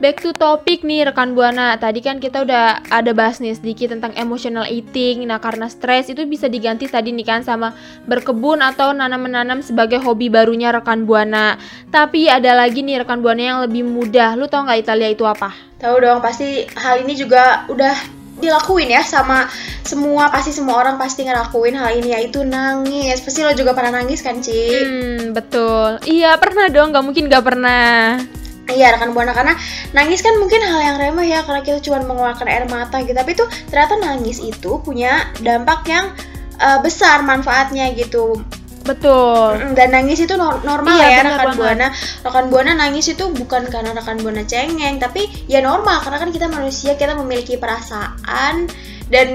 Back 0.03 0.19
to 0.19 0.35
topic 0.35 0.83
nih 0.83 1.07
rekan 1.07 1.39
buana. 1.39 1.79
Tadi 1.79 2.03
kan 2.03 2.19
kita 2.19 2.43
udah 2.43 2.91
ada 2.91 3.15
bahas 3.15 3.39
nih 3.39 3.55
sedikit 3.55 3.95
tentang 3.95 4.11
emotional 4.19 4.67
eating. 4.67 5.23
Nah 5.31 5.39
karena 5.39 5.71
stres 5.71 6.11
itu 6.11 6.27
bisa 6.27 6.51
diganti 6.51 6.91
tadi 6.91 7.15
nih 7.15 7.23
kan 7.23 7.47
sama 7.47 7.71
berkebun 8.11 8.67
atau 8.67 8.91
nanam-menanam 8.91 9.63
sebagai 9.63 10.03
hobi 10.03 10.27
barunya 10.27 10.75
rekan 10.75 11.07
buana. 11.07 11.55
Tapi 11.95 12.27
ada 12.27 12.51
lagi 12.51 12.83
nih 12.83 13.07
rekan 13.07 13.23
buana 13.23 13.43
yang 13.47 13.59
lebih 13.63 13.87
mudah. 13.87 14.35
Lu 14.35 14.51
tau 14.51 14.67
nggak 14.67 14.83
Italia 14.83 15.07
itu 15.07 15.23
apa? 15.23 15.55
Tahu 15.79 15.95
dong, 16.03 16.19
pasti 16.19 16.67
hal 16.75 17.07
ini 17.07 17.15
juga 17.15 17.71
udah 17.71 17.95
dilakuin 18.43 18.91
ya 18.91 19.07
sama 19.07 19.47
semua 19.87 20.35
pasti 20.35 20.51
semua 20.51 20.83
orang 20.83 20.99
pasti 20.99 21.23
ngelakuin 21.23 21.79
hal 21.79 21.95
ini 21.95 22.11
yaitu 22.11 22.43
nangis. 22.43 23.23
Pasti 23.23 23.47
lo 23.47 23.55
juga 23.55 23.71
pernah 23.71 24.03
nangis 24.03 24.19
kan, 24.19 24.43
Ci? 24.43 24.67
Hmm 24.83 25.31
betul. 25.31 26.03
Iya 26.11 26.35
pernah 26.43 26.67
dong. 26.75 26.91
Nggak 26.91 27.07
mungkin 27.07 27.31
nggak 27.31 27.47
pernah. 27.47 28.42
Iya 28.65 28.95
rekan 28.95 29.11
buana 29.11 29.31
karena 29.31 29.59
nangis 29.91 30.21
kan 30.21 30.37
mungkin 30.37 30.61
hal 30.61 30.81
yang 30.81 30.97
remeh 30.97 31.27
ya 31.27 31.43
karena 31.43 31.61
kita 31.61 31.79
cuma 31.81 31.99
mengeluarkan 32.01 32.47
air 32.47 32.65
mata 32.65 32.99
gitu 32.99 33.13
tapi 33.13 33.33
itu 33.33 33.43
ternyata 33.67 33.99
nangis 33.99 34.39
itu 34.39 34.79
punya 34.79 35.11
dampak 35.39 35.83
yang 35.85 36.15
uh, 36.57 36.79
besar 36.79 37.21
manfaatnya 37.21 37.91
gitu 37.93 38.39
Betul. 38.83 39.63
Dan 39.75 39.95
nangis 39.95 40.19
itu 40.19 40.35
nor- 40.35 40.59
normal 40.61 40.91
Iya, 40.93 41.07
ya 41.09 41.21
rekan 41.25 41.39
banget. 41.49 41.59
buana 41.59 41.87
rekan 42.21 42.47
buana 42.49 42.73
nangis 42.77 43.07
itu 43.09 43.25
bukan 43.31 43.63
karena 43.67 43.91
rekan 43.93 44.19
buana 44.19 44.43
cengeng 44.43 44.99
tapi 44.99 45.31
ya 45.47 45.59
normal 45.59 46.03
karena 46.03 46.19
kan 46.19 46.31
kita 46.31 46.47
manusia 46.47 46.93
kita 46.93 47.15
memiliki 47.15 47.55
perasaan 47.57 48.67
dan 49.07 49.29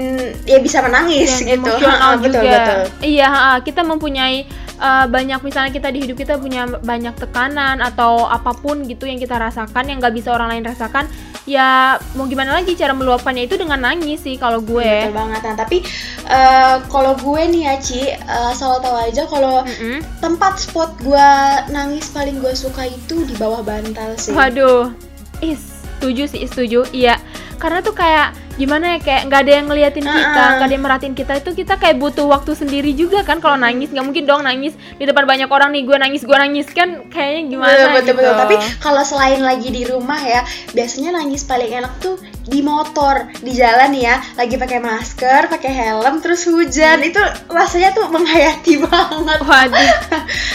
ya 0.44 0.58
bisa 0.58 0.80
menangis 0.80 1.40
Dan 1.40 1.48
gitu 1.54 1.64
emosional 1.64 2.12
betul 2.20 2.32
juga. 2.38 2.52
betul 2.52 2.80
Iya, 3.00 3.26
ha, 3.26 3.50
kita 3.58 3.80
mempunyai 3.82 4.44
uh, 4.78 5.06
banyak 5.10 5.42
misalnya 5.42 5.70
kita 5.74 5.92
di 5.92 6.06
hidup 6.06 6.16
kita 6.16 6.38
punya 6.38 6.66
banyak 6.80 7.14
tekanan 7.18 7.82
atau 7.82 8.24
apa 8.24 8.54
pun 8.56 8.86
gitu 8.86 9.04
yang 9.04 9.18
kita 9.18 9.36
rasakan 9.36 9.84
yang 9.90 9.98
nggak 10.00 10.14
bisa 10.14 10.32
orang 10.32 10.54
lain 10.56 10.64
rasakan. 10.66 11.06
Ya 11.48 11.96
mau 12.12 12.28
gimana 12.28 12.60
lagi 12.60 12.76
cara 12.76 12.92
meluapkannya 12.92 13.48
itu 13.48 13.56
dengan 13.56 13.80
nangis 13.80 14.20
sih 14.20 14.36
kalau 14.36 14.60
gue. 14.60 14.84
betul 14.84 15.16
banget 15.16 15.40
nah 15.48 15.54
tapi 15.56 15.80
eh, 16.28 16.76
kalau 16.92 17.16
gue 17.16 17.42
nih 17.48 17.62
ya 17.72 17.74
Ci 17.80 18.04
eh, 18.12 18.50
asal 18.52 18.78
tahu 18.84 18.96
aja 19.00 19.24
kalau 19.24 19.64
Mm-mm. 19.64 20.04
tempat 20.20 20.60
spot 20.60 20.92
gue 21.00 21.28
nangis 21.72 22.12
paling 22.12 22.36
gue 22.38 22.52
suka 22.52 22.84
itu 22.84 23.24
di 23.24 23.32
bawah 23.40 23.64
bantal 23.64 24.12
sih 24.20 24.36
Waduh, 24.36 24.92
is 25.40 25.60
setuju 25.98 26.30
sih 26.30 26.44
setuju. 26.46 26.80
Iya, 26.94 27.18
karena 27.58 27.82
tuh 27.82 27.96
kayak 27.96 28.30
gimana 28.58 28.84
ya 28.94 28.98
kayak 28.98 29.22
nggak 29.30 29.40
ada 29.46 29.52
yang 29.54 29.66
ngeliatin 29.70 30.04
kita, 30.04 30.18
Uh-uh. 30.42 30.54
nggak 30.58 30.66
ada 30.66 30.74
yang 30.74 30.84
merhatiin 30.84 31.14
kita 31.14 31.32
itu 31.38 31.50
kita 31.54 31.74
kayak 31.78 31.96
butuh 32.02 32.26
waktu 32.26 32.52
sendiri 32.58 32.90
juga 32.92 33.22
kan 33.22 33.38
kalau 33.38 33.54
nangis 33.54 33.94
nggak 33.94 34.02
mungkin 34.02 34.26
dong 34.26 34.42
nangis 34.42 34.74
di 34.98 35.06
depan 35.06 35.24
banyak 35.24 35.46
orang 35.46 35.70
nih 35.70 35.86
gue 35.86 35.96
nangis 35.96 36.22
gue 36.26 36.34
nangis 36.34 36.66
kan 36.74 37.06
kayaknya 37.08 37.42
gimana 37.54 37.70
betul, 37.70 37.88
betul, 37.88 38.02
gitu. 38.02 38.12
betul. 38.18 38.34
Tapi 38.34 38.56
kalau 38.82 39.02
selain 39.06 39.40
lagi 39.40 39.68
di 39.70 39.82
rumah 39.86 40.18
ya, 40.18 40.42
biasanya 40.74 41.22
nangis 41.22 41.46
paling 41.46 41.70
enak 41.70 41.92
tuh 42.02 42.18
di 42.48 42.60
motor, 42.64 43.28
di 43.44 43.52
jalan 43.52 43.92
ya, 43.92 44.18
lagi 44.34 44.56
pakai 44.56 44.80
masker, 44.80 45.52
pakai 45.52 45.72
helm, 45.72 46.24
terus 46.24 46.48
hujan, 46.48 47.04
itu 47.04 47.20
rasanya 47.52 47.92
tuh 47.92 48.08
menghayati 48.08 48.80
banget. 48.88 49.38
Waduh, 49.44 49.92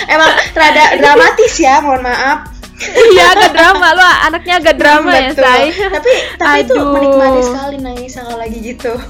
Emang 0.10 0.32
rada 0.58 0.84
dramatis 0.98 1.54
ya, 1.62 1.80
mohon 1.86 2.02
maaf. 2.02 2.53
Iya 2.82 3.24
agak 3.38 3.52
drama 3.54 3.88
lo 3.94 4.04
anaknya 4.28 4.54
agak 4.60 4.76
drama 4.82 5.12
ya 5.14 5.32
say. 5.34 5.70
Tapi 5.72 6.12
tapi 6.42 6.58
itu 6.66 6.74
menikmati 6.82 7.42
sekali 7.46 7.78
nangis 7.80 8.12
kalau 8.18 8.36
lagi 8.38 8.58
gitu. 8.60 8.94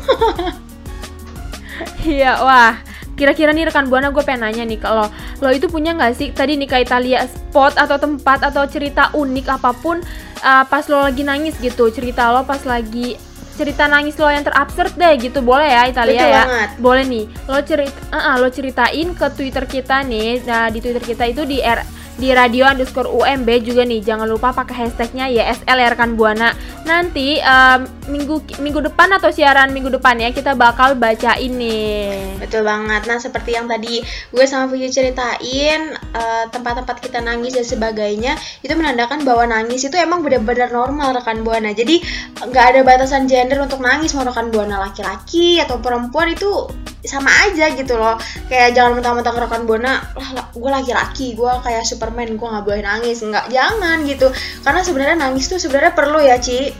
Iya, 2.03 2.39
wah. 2.43 2.73
Kira-kira 3.13 3.53
nih 3.53 3.69
rekan 3.69 3.87
buana 3.87 4.09
gue 4.09 4.23
pengen 4.25 4.49
nanya 4.49 4.65
nih 4.65 4.81
kalau 4.81 5.05
lo 5.37 5.49
itu 5.53 5.69
punya 5.69 5.93
nggak 5.93 6.13
sih 6.17 6.33
tadi 6.33 6.57
nih 6.57 6.65
kayak 6.65 6.89
Italia 6.89 7.29
spot 7.29 7.77
atau 7.77 8.01
tempat 8.01 8.41
atau 8.41 8.65
cerita 8.65 9.13
unik 9.13 9.45
apa 9.53 9.69
pun 9.77 10.01
uh, 10.41 10.63
pas 10.65 10.81
lo 10.89 11.05
lagi 11.05 11.21
nangis 11.21 11.53
gitu 11.61 11.93
cerita 11.93 12.33
lo 12.33 12.41
pas 12.41 12.57
lagi 12.65 13.13
cerita 13.53 13.85
nangis 13.85 14.17
lo 14.17 14.33
yang 14.33 14.41
terabsurd 14.41 14.97
deh 14.97 15.13
gitu 15.21 15.45
boleh 15.45 15.69
ya 15.69 15.85
Italia 15.85 16.25
Betul 16.25 16.33
ya 16.33 16.43
banget. 16.43 16.69
boleh 16.81 17.03
nih 17.05 17.23
lo 17.45 17.59
cerita 17.61 18.17
lo 18.41 18.47
ceritain 18.49 19.07
ke 19.13 19.27
Twitter 19.37 19.65
kita 19.69 19.97
nih 20.01 20.41
nah 20.49 20.65
di 20.73 20.79
Twitter 20.81 21.03
kita 21.05 21.23
itu 21.29 21.45
di 21.45 21.61
R 21.61 21.79
di 22.17 22.29
radio 22.31 22.69
underscore 22.69 23.09
UMB 23.09 23.49
juga 23.65 23.83
nih 23.83 24.01
jangan 24.05 24.29
lupa 24.29 24.53
pakai 24.53 24.85
hashtagnya 24.85 25.29
YSL 25.33 25.77
ya 25.77 25.87
rekan 25.89 26.13
buana 26.13 26.53
nanti 26.85 27.41
um, 27.41 27.87
minggu 28.11 28.59
minggu 28.61 28.79
depan 28.91 29.09
atau 29.17 29.31
siaran 29.33 29.71
minggu 29.73 29.89
depan 29.89 30.19
ya 30.19 30.29
kita 30.29 30.53
bakal 30.53 30.93
baca 30.93 31.39
ini 31.41 32.13
Betul 32.43 32.67
banget. 32.67 33.07
Nah, 33.07 33.17
seperti 33.17 33.55
yang 33.55 33.65
tadi 33.71 34.03
gue 34.03 34.45
sama 34.45 34.67
Vicky 34.67 34.91
ceritain, 34.91 35.81
eh, 35.95 36.45
tempat-tempat 36.51 36.99
kita 36.99 37.23
nangis 37.23 37.55
dan 37.55 37.65
sebagainya, 37.65 38.35
itu 38.59 38.73
menandakan 38.75 39.23
bahwa 39.23 39.47
nangis 39.47 39.87
itu 39.87 39.95
emang 39.95 40.21
benar-benar 40.21 40.69
normal 40.69 41.15
rekan 41.15 41.41
buana. 41.41 41.71
Jadi 41.71 42.03
nggak 42.43 42.65
ada 42.75 42.79
batasan 42.83 43.25
gender 43.31 43.63
untuk 43.63 43.79
nangis 43.79 44.11
mau 44.13 44.27
rekan 44.27 44.51
buana 44.51 44.83
laki-laki 44.83 45.63
atau 45.63 45.79
perempuan 45.79 46.35
itu 46.35 46.67
sama 47.03 47.31
aja 47.47 47.71
gitu 47.75 47.95
loh. 47.99 48.15
Kayak 48.47 48.75
jangan 48.75 48.99
mentang-mentang 48.99 49.35
rekan 49.35 49.63
buana, 49.63 50.03
lah, 50.15 50.29
lah, 50.35 50.45
gue 50.51 50.71
laki-laki, 50.71 51.35
gue 51.35 51.51
kayak 51.63 51.83
Superman, 52.03 52.35
gue 52.35 52.47
nggak 52.51 52.65
boleh 52.67 52.83
nangis. 52.83 53.23
Nggak, 53.23 53.47
jangan 53.47 54.03
gitu. 54.03 54.27
Karena 54.59 54.81
sebenarnya 54.83 55.15
nangis 55.23 55.47
tuh 55.47 55.55
sebenarnya 55.55 55.95
perlu 55.95 56.19
ya, 56.19 56.35
Ci. 56.35 56.75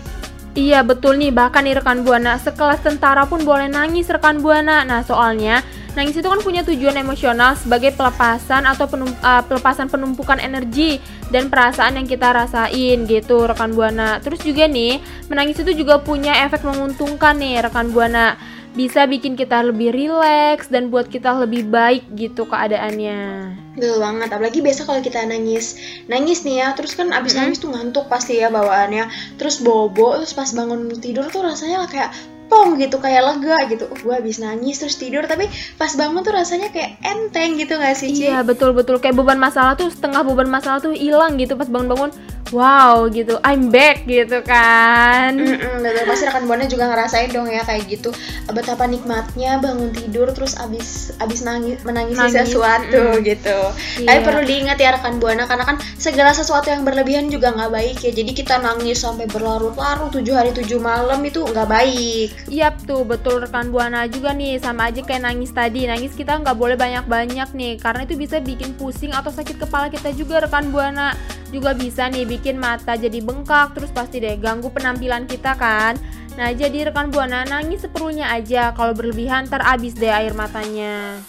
Iya 0.54 0.86
betul 0.86 1.18
nih 1.18 1.34
bahkan 1.34 1.66
nih 1.66 1.82
rekan 1.82 2.06
buana 2.06 2.38
sekelas 2.38 2.86
tentara 2.86 3.26
pun 3.26 3.42
boleh 3.42 3.66
nangis 3.66 4.06
rekan 4.06 4.38
buana. 4.38 4.86
Nah 4.86 5.02
soalnya 5.02 5.66
nangis 5.98 6.14
itu 6.14 6.30
kan 6.30 6.46
punya 6.46 6.62
tujuan 6.62 6.94
emosional 6.94 7.58
sebagai 7.58 7.90
pelepasan 7.98 8.70
atau 8.70 8.86
penum- 8.86 9.18
uh, 9.26 9.42
pelepasan 9.50 9.90
penumpukan 9.90 10.38
energi 10.38 11.02
dan 11.34 11.50
perasaan 11.50 11.98
yang 11.98 12.06
kita 12.06 12.30
rasain 12.30 13.10
gitu 13.10 13.50
rekan 13.50 13.74
buana. 13.74 14.22
Terus 14.22 14.46
juga 14.46 14.70
nih 14.70 15.02
menangis 15.26 15.58
itu 15.58 15.74
juga 15.74 15.98
punya 15.98 16.46
efek 16.46 16.62
menguntungkan 16.62 17.34
nih 17.34 17.66
rekan 17.66 17.90
buana. 17.90 18.38
Bisa 18.74 19.06
bikin 19.06 19.38
kita 19.38 19.62
lebih 19.62 19.94
rileks 19.94 20.66
dan 20.74 20.90
buat 20.90 21.06
kita 21.06 21.30
lebih 21.46 21.70
baik 21.70 22.10
gitu 22.18 22.50
keadaannya. 22.50 23.54
Betul 23.78 24.02
banget, 24.02 24.30
apalagi 24.34 24.60
biasa 24.66 24.86
kalau 24.90 25.02
kita 25.02 25.26
nangis 25.30 25.78
Nangis 26.10 26.42
nih 26.42 26.62
ya, 26.62 26.68
terus 26.74 26.98
kan 26.98 27.14
abis 27.14 27.38
Mm-mm. 27.38 27.42
nangis 27.46 27.62
tuh 27.62 27.70
ngantuk 27.70 28.06
pasti 28.10 28.42
ya 28.42 28.50
bawaannya 28.50 29.10
Terus 29.38 29.62
bobo, 29.62 30.18
terus 30.18 30.34
pas 30.34 30.50
bangun 30.58 30.90
tidur 30.98 31.30
tuh 31.30 31.46
rasanya 31.46 31.86
kayak 31.86 32.10
pong 32.54 32.78
gitu, 32.78 33.02
kayak 33.02 33.26
lega 33.26 33.58
gitu 33.74 33.84
Uh, 33.84 33.98
gue 34.00 34.16
abis 34.16 34.38
nangis 34.40 34.80
terus 34.80 34.96
tidur, 34.96 35.26
tapi 35.28 35.50
pas 35.76 35.92
bangun 35.92 36.22
tuh 36.24 36.32
rasanya 36.32 36.72
kayak 36.72 37.02
enteng 37.04 37.60
gitu 37.60 37.76
gak 37.76 37.98
sih, 38.00 38.14
Ci? 38.14 38.30
Iya 38.30 38.46
betul 38.46 38.72
betul 38.72 39.02
kayak 39.02 39.18
beban 39.18 39.42
masalah 39.42 39.74
tuh 39.74 39.92
setengah 39.92 40.24
beban 40.24 40.48
masalah 40.48 40.80
tuh 40.80 40.96
hilang 40.96 41.36
gitu 41.42 41.60
pas 41.60 41.68
bangun-bangun. 41.68 42.14
Wow 42.54 43.10
gitu, 43.10 43.42
I'm 43.42 43.74
back 43.74 44.06
gitu 44.06 44.46
kan. 44.46 45.34
Mm-mm, 45.34 45.82
betul, 45.82 46.04
pasti 46.06 46.24
rekan 46.30 46.46
buana 46.46 46.70
juga 46.70 46.86
ngerasain 46.86 47.34
dong 47.34 47.50
ya 47.50 47.66
kayak 47.66 47.90
gitu 47.90 48.14
Betapa 48.46 48.86
nikmatnya 48.86 49.58
bangun 49.58 49.90
tidur 49.90 50.30
terus 50.38 50.54
abis, 50.62 51.18
abis 51.18 51.42
nangis, 51.42 51.82
menangisi 51.82 52.22
Nangis, 52.22 52.54
sesuatu 52.54 53.18
mm-mm. 53.18 53.26
gitu 53.26 53.58
Iya. 54.06 54.06
Tapi 54.06 54.20
perlu 54.22 54.42
diingat 54.46 54.78
ya 54.78 54.94
rekan 54.94 55.18
buana 55.18 55.50
karena 55.50 55.66
kan 55.66 55.82
segala 55.98 56.30
sesuatu 56.30 56.70
yang 56.70 56.86
berlebihan 56.86 57.26
juga 57.34 57.58
nggak 57.58 57.72
baik 57.74 57.98
ya. 58.06 58.12
Jadi 58.14 58.32
kita 58.38 58.62
nangis 58.62 59.02
sampai 59.02 59.26
berlarut-larut 59.26 60.14
tujuh 60.14 60.38
hari 60.38 60.54
tujuh 60.54 60.78
malam 60.78 61.26
itu 61.26 61.42
nggak 61.42 61.66
baik. 61.66 62.30
Yap 62.52 62.84
tuh 62.84 63.08
betul 63.08 63.40
rekan 63.40 63.72
buana 63.72 64.04
juga 64.06 64.36
nih 64.36 64.60
sama 64.60 64.92
aja 64.92 65.00
kayak 65.00 65.24
nangis 65.24 65.56
tadi. 65.56 65.88
Nangis 65.88 66.12
kita 66.12 66.44
nggak 66.44 66.58
boleh 66.60 66.76
banyak-banyak 66.76 67.50
nih 67.56 67.74
karena 67.80 68.04
itu 68.04 68.20
bisa 68.20 68.44
bikin 68.44 68.76
pusing 68.76 69.16
atau 69.16 69.32
sakit 69.32 69.64
kepala 69.64 69.88
kita 69.88 70.12
juga 70.12 70.44
rekan 70.44 70.68
buana. 70.70 71.16
Juga 71.50 71.72
bisa 71.72 72.12
nih 72.12 72.28
bikin 72.28 72.60
mata 72.60 73.00
jadi 73.00 73.24
bengkak 73.24 73.78
terus 73.78 73.90
pasti 73.96 74.20
deh 74.20 74.36
ganggu 74.36 74.68
penampilan 74.70 75.24
kita 75.24 75.56
kan. 75.56 75.96
Nah 76.36 76.52
jadi 76.52 76.92
rekan 76.92 77.14
buana 77.14 77.48
nangis 77.48 77.88
seperlunya 77.88 78.28
aja 78.28 78.76
kalau 78.76 78.92
berlebihan 78.92 79.48
ntar 79.48 79.64
abis 79.64 79.96
deh 79.96 80.12
air 80.12 80.36
matanya. 80.36 81.24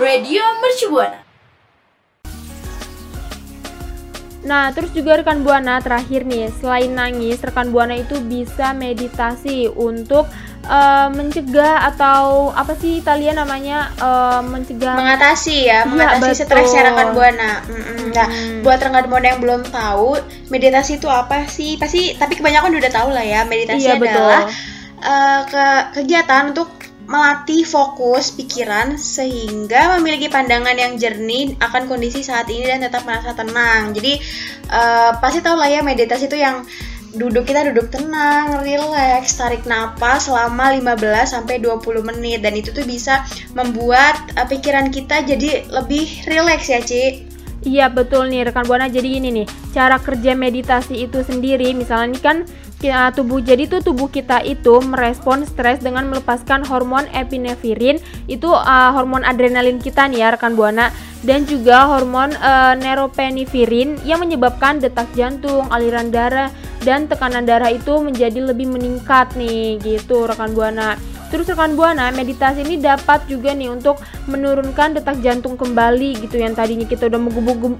Radio 0.00 0.42
Mercu 0.58 0.90
Buana. 0.90 1.29
Nah, 4.40 4.72
terus 4.72 4.88
juga 4.90 5.20
rekan 5.20 5.44
Buana 5.44 5.78
terakhir 5.78 6.24
nih, 6.24 6.48
selain 6.56 6.88
nangis, 6.90 7.36
rekan 7.38 7.68
Buana 7.68 7.92
itu 7.92 8.16
bisa 8.24 8.72
meditasi 8.72 9.68
untuk 9.68 10.24
eh, 10.60 11.08
mencegah 11.10 11.84
atau 11.86 12.48
apa 12.48 12.72
sih 12.74 12.98
Italia 12.98 13.36
namanya 13.36 13.92
eh, 13.92 14.40
mencegah 14.40 14.96
Mengatasi 14.96 15.68
ya, 15.68 15.84
Iya, 15.84 15.88
mengatasi 15.88 16.32
betul. 16.32 16.46
stresnya 16.46 16.82
rekan 16.88 17.08
buana. 17.12 17.52
Mm-mm. 17.64 17.98
Nah, 18.10 18.26
Hmm. 18.26 18.60
buat 18.64 18.80
rekan 18.80 19.04
buana 19.06 19.26
yang 19.28 19.40
belum 19.40 19.62
tahu, 19.68 20.16
meditasi 20.48 20.96
itu 20.96 21.06
apa 21.06 21.44
sih? 21.44 21.76
Pasti, 21.76 22.16
tapi 22.16 22.34
kebanyakan 22.34 22.80
udah 22.80 22.90
tahu 22.90 23.12
lah 23.12 23.22
ya. 23.22 23.44
Meditasi 23.44 23.84
Iya 23.86 24.00
betul. 24.00 24.08
adalah 24.08 24.42
eh, 25.00 25.40
ke 25.46 25.64
kegiatan 25.96 26.42
untuk 26.48 26.79
melatih 27.10 27.66
fokus 27.66 28.30
pikiran 28.30 28.94
sehingga 28.94 29.98
memiliki 29.98 30.30
pandangan 30.30 30.78
yang 30.78 30.94
jernih 30.94 31.58
akan 31.58 31.90
kondisi 31.90 32.22
saat 32.22 32.46
ini 32.46 32.70
dan 32.70 32.86
tetap 32.86 33.02
merasa 33.02 33.34
tenang. 33.34 33.90
Jadi 33.90 34.22
eh, 34.70 35.10
pasti 35.18 35.42
tahu 35.42 35.58
lah 35.58 35.66
ya 35.66 35.82
meditasi 35.82 36.30
itu 36.30 36.38
yang 36.38 36.62
duduk 37.10 37.50
kita 37.50 37.66
duduk 37.74 37.90
tenang, 37.90 38.62
relax, 38.62 39.34
tarik 39.34 39.66
napas 39.66 40.30
selama 40.30 40.70
15 40.78 41.26
sampai 41.26 41.58
20 41.58 41.82
menit 42.06 42.46
dan 42.46 42.54
itu 42.54 42.70
tuh 42.70 42.86
bisa 42.86 43.26
membuat 43.58 44.14
eh, 44.38 44.46
pikiran 44.46 44.94
kita 44.94 45.26
jadi 45.26 45.66
lebih 45.66 46.06
relax 46.30 46.70
ya, 46.70 46.78
Ci. 46.78 47.26
Iya 47.60 47.92
betul 47.92 48.32
nih 48.32 48.48
rekan 48.48 48.64
buana 48.64 48.88
jadi 48.88 49.20
ini 49.20 49.28
nih 49.42 49.46
cara 49.76 50.00
kerja 50.00 50.32
meditasi 50.32 51.04
itu 51.04 51.20
sendiri 51.20 51.76
misalnya 51.76 52.16
ini 52.16 52.20
kan 52.24 52.36
ya, 52.80 53.12
tubuh 53.12 53.40
jadi 53.44 53.68
tuh 53.68 53.84
tubuh 53.84 54.08
kita 54.08 54.40
itu 54.44 54.80
merespon 54.80 55.44
stres 55.44 55.80
dengan 55.80 56.08
melepaskan 56.08 56.64
hormon 56.64 57.06
epinefrin. 57.12 58.00
Itu 58.26 58.52
uh, 58.52 58.90
hormon 58.96 59.24
adrenalin 59.24 59.80
kita 59.80 60.08
nih 60.08 60.24
ya 60.24 60.28
rekan 60.34 60.56
buana. 60.56 60.92
Dan 61.20 61.44
juga 61.44 61.84
hormon 61.84 62.32
uh, 62.40 62.72
neuropenifirin 62.80 64.00
yang 64.08 64.24
menyebabkan 64.24 64.80
detak 64.80 65.12
jantung 65.12 65.68
aliran 65.68 66.08
darah 66.08 66.48
dan 66.80 67.04
tekanan 67.04 67.44
darah 67.44 67.68
itu 67.68 68.00
menjadi 68.00 68.40
lebih 68.40 68.72
meningkat 68.72 69.36
nih 69.36 69.76
gitu 69.84 70.24
rekan 70.24 70.56
buana 70.56 70.96
Terus 71.30 71.46
rekan 71.46 71.78
buana, 71.78 72.10
meditasi 72.10 72.66
ini 72.66 72.82
dapat 72.82 73.22
juga 73.30 73.54
nih 73.54 73.70
untuk 73.70 74.02
menurunkan 74.26 74.98
detak 74.98 75.22
jantung 75.22 75.54
kembali 75.54 76.26
gitu 76.26 76.42
yang 76.42 76.58
tadinya 76.58 76.82
kita 76.84 77.06
udah 77.06 77.20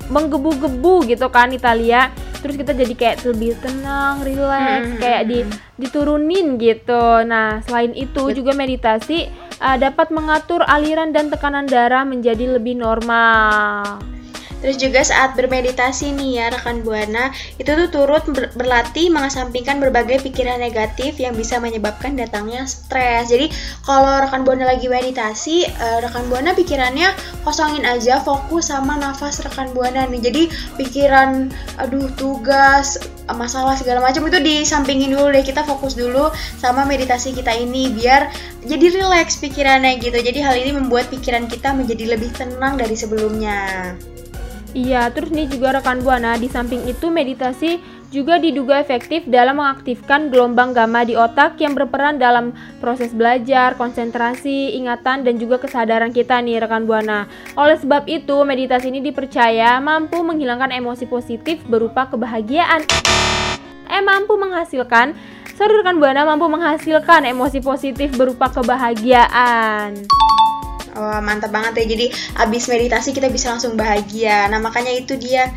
menggebu-gebu 0.07 1.11
gitu 1.11 1.26
kan 1.35 1.50
Italia. 1.50 2.14
Terus 2.40 2.54
kita 2.57 2.73
jadi 2.73 2.95
kayak 2.95 3.16
lebih 3.26 3.59
tenang, 3.59 4.23
relax, 4.23 4.80
hmm. 4.87 4.99
kayak 5.02 5.23
di 5.26 5.38
diturunin 5.76 6.57
gitu. 6.62 7.26
Nah, 7.26 7.59
selain 7.66 7.90
itu 7.92 8.30
juga 8.33 8.54
meditasi 8.54 9.26
uh, 9.59 9.76
dapat 9.76 10.14
mengatur 10.14 10.62
aliran 10.64 11.11
dan 11.11 11.28
tekanan 11.28 11.66
darah 11.66 12.07
menjadi 12.07 12.57
lebih 12.57 12.78
normal. 12.78 13.99
Terus 14.61 14.76
juga 14.76 15.00
saat 15.00 15.33
bermeditasi 15.35 16.12
nih 16.12 16.31
ya 16.37 16.47
rekan 16.52 16.85
Buana, 16.85 17.33
itu 17.57 17.69
tuh 17.69 17.88
turut 17.88 18.25
ber 18.29 18.52
berlatih 18.52 19.09
mengesampingkan 19.09 19.81
berbagai 19.81 20.21
pikiran 20.21 20.61
negatif 20.61 21.17
yang 21.17 21.33
bisa 21.33 21.57
menyebabkan 21.57 22.12
datangnya 22.12 22.69
stres. 22.69 23.33
Jadi 23.33 23.49
kalau 23.88 24.21
rekan 24.21 24.45
Buana 24.45 24.69
lagi 24.69 24.87
meditasi, 24.87 25.64
uh, 25.64 25.99
rekan 26.05 26.29
Buana 26.29 26.52
pikirannya 26.52 27.09
kosongin 27.40 27.88
aja, 27.88 28.21
fokus 28.21 28.69
sama 28.69 29.00
nafas 29.00 29.40
rekan 29.40 29.73
Buana 29.73 30.05
nih. 30.05 30.21
Jadi 30.21 30.43
pikiran 30.76 31.49
aduh 31.81 32.12
tugas, 32.21 33.00
masalah 33.33 33.79
segala 33.79 34.05
macam 34.05 34.29
itu 34.29 34.38
disampingin 34.45 35.17
dulu 35.17 35.33
deh. 35.33 35.40
Kita 35.40 35.64
fokus 35.64 35.97
dulu 35.97 36.29
sama 36.61 36.85
meditasi 36.85 37.33
kita 37.33 37.57
ini 37.57 37.88
biar 37.97 38.29
jadi 38.69 38.87
rileks 38.93 39.40
pikirannya 39.40 39.97
gitu. 40.05 40.21
Jadi 40.21 40.38
hal 40.45 40.52
ini 40.61 40.76
membuat 40.76 41.09
pikiran 41.09 41.49
kita 41.49 41.73
menjadi 41.73 42.12
lebih 42.12 42.29
tenang 42.37 42.76
dari 42.76 42.93
sebelumnya. 42.93 43.97
Iya, 44.71 45.11
terus 45.11 45.35
nih 45.35 45.50
juga 45.50 45.75
rekan 45.75 45.99
Buana, 45.99 46.39
di 46.39 46.47
samping 46.47 46.87
itu 46.87 47.11
meditasi 47.11 47.83
juga 48.15 48.39
diduga 48.39 48.79
efektif 48.79 49.27
dalam 49.27 49.59
mengaktifkan 49.59 50.31
gelombang 50.31 50.71
gamma 50.71 51.03
di 51.03 51.19
otak 51.19 51.59
yang 51.59 51.75
berperan 51.75 52.23
dalam 52.23 52.55
proses 52.79 53.11
belajar, 53.11 53.75
konsentrasi, 53.75 54.79
ingatan, 54.79 55.27
dan 55.27 55.43
juga 55.43 55.59
kesadaran 55.59 56.15
kita 56.15 56.39
nih 56.39 56.62
rekan 56.62 56.87
Buana. 56.87 57.27
Oleh 57.59 57.83
sebab 57.83 58.07
itu, 58.07 58.47
meditasi 58.47 58.95
ini 58.95 59.03
dipercaya 59.03 59.83
mampu 59.83 60.23
menghilangkan 60.23 60.71
emosi 60.71 61.11
positif 61.11 61.62
berupa 61.67 62.07
kebahagiaan. 62.07 62.87
Eh, 63.91 64.03
mampu 64.07 64.39
menghasilkan, 64.39 65.19
sorry 65.59 65.83
rekan 65.83 65.99
Buana, 65.99 66.23
mampu 66.23 66.47
menghasilkan 66.47 67.27
emosi 67.27 67.59
positif 67.59 68.15
berupa 68.15 68.55
kebahagiaan. 68.55 70.07
Wah 70.97 71.20
mantap 71.23 71.54
banget 71.54 71.85
ya. 71.85 71.87
Jadi 71.97 72.06
abis 72.40 72.66
meditasi 72.70 73.11
kita 73.14 73.30
bisa 73.30 73.52
langsung 73.54 73.75
bahagia. 73.78 74.49
Nah 74.50 74.59
makanya 74.59 74.94
itu 74.94 75.14
dia. 75.18 75.50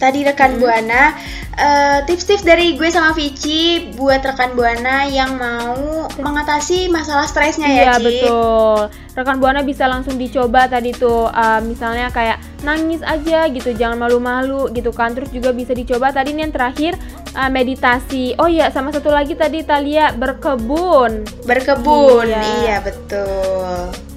Tadi 0.00 0.24
rekan 0.24 0.56
hmm. 0.56 0.60
buana 0.64 1.12
uh, 1.60 1.98
tips-tips 2.08 2.42
dari 2.42 2.74
gue 2.74 2.88
sama 2.88 3.12
Vici 3.12 3.92
buat 3.94 4.24
rekan 4.24 4.56
buana 4.56 5.06
yang 5.06 5.36
mau 5.36 6.06
mengatasi 6.24 6.88
masalah 6.88 7.28
stresnya 7.28 7.68
ya 7.68 7.76
iya, 7.76 7.92
betul. 8.00 8.88
Rekan 9.12 9.42
buana 9.42 9.60
bisa 9.60 9.84
langsung 9.90 10.16
dicoba 10.16 10.70
tadi 10.70 10.96
tuh 10.96 11.28
uh, 11.28 11.60
misalnya 11.60 12.08
kayak 12.08 12.40
nangis 12.64 13.04
aja 13.04 13.48
gitu 13.52 13.76
jangan 13.76 14.00
malu-malu 14.00 14.72
gitu 14.72 14.90
kan. 14.94 15.12
Terus 15.12 15.30
juga 15.34 15.52
bisa 15.52 15.76
dicoba 15.76 16.14
tadi 16.14 16.32
nih 16.32 16.48
yang 16.48 16.54
terakhir 16.54 16.92
uh, 17.36 17.50
meditasi. 17.52 18.38
Oh 18.40 18.48
iya 18.48 18.72
sama 18.72 18.94
satu 18.94 19.12
lagi 19.12 19.36
tadi 19.36 19.60
Talia 19.66 20.14
berkebun. 20.16 21.26
Berkebun. 21.44 22.26
Iya, 22.30 22.42
iya 22.64 22.76
betul 22.80 24.09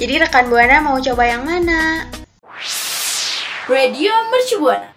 jadi 0.00 0.24
rekan 0.24 0.48
Buana 0.48 0.80
mau 0.80 0.96
coba 0.96 1.28
yang 1.28 1.44
mana? 1.44 2.08
Radio 3.68 4.08
Mercu 4.32 4.56
Buana. 4.56 4.88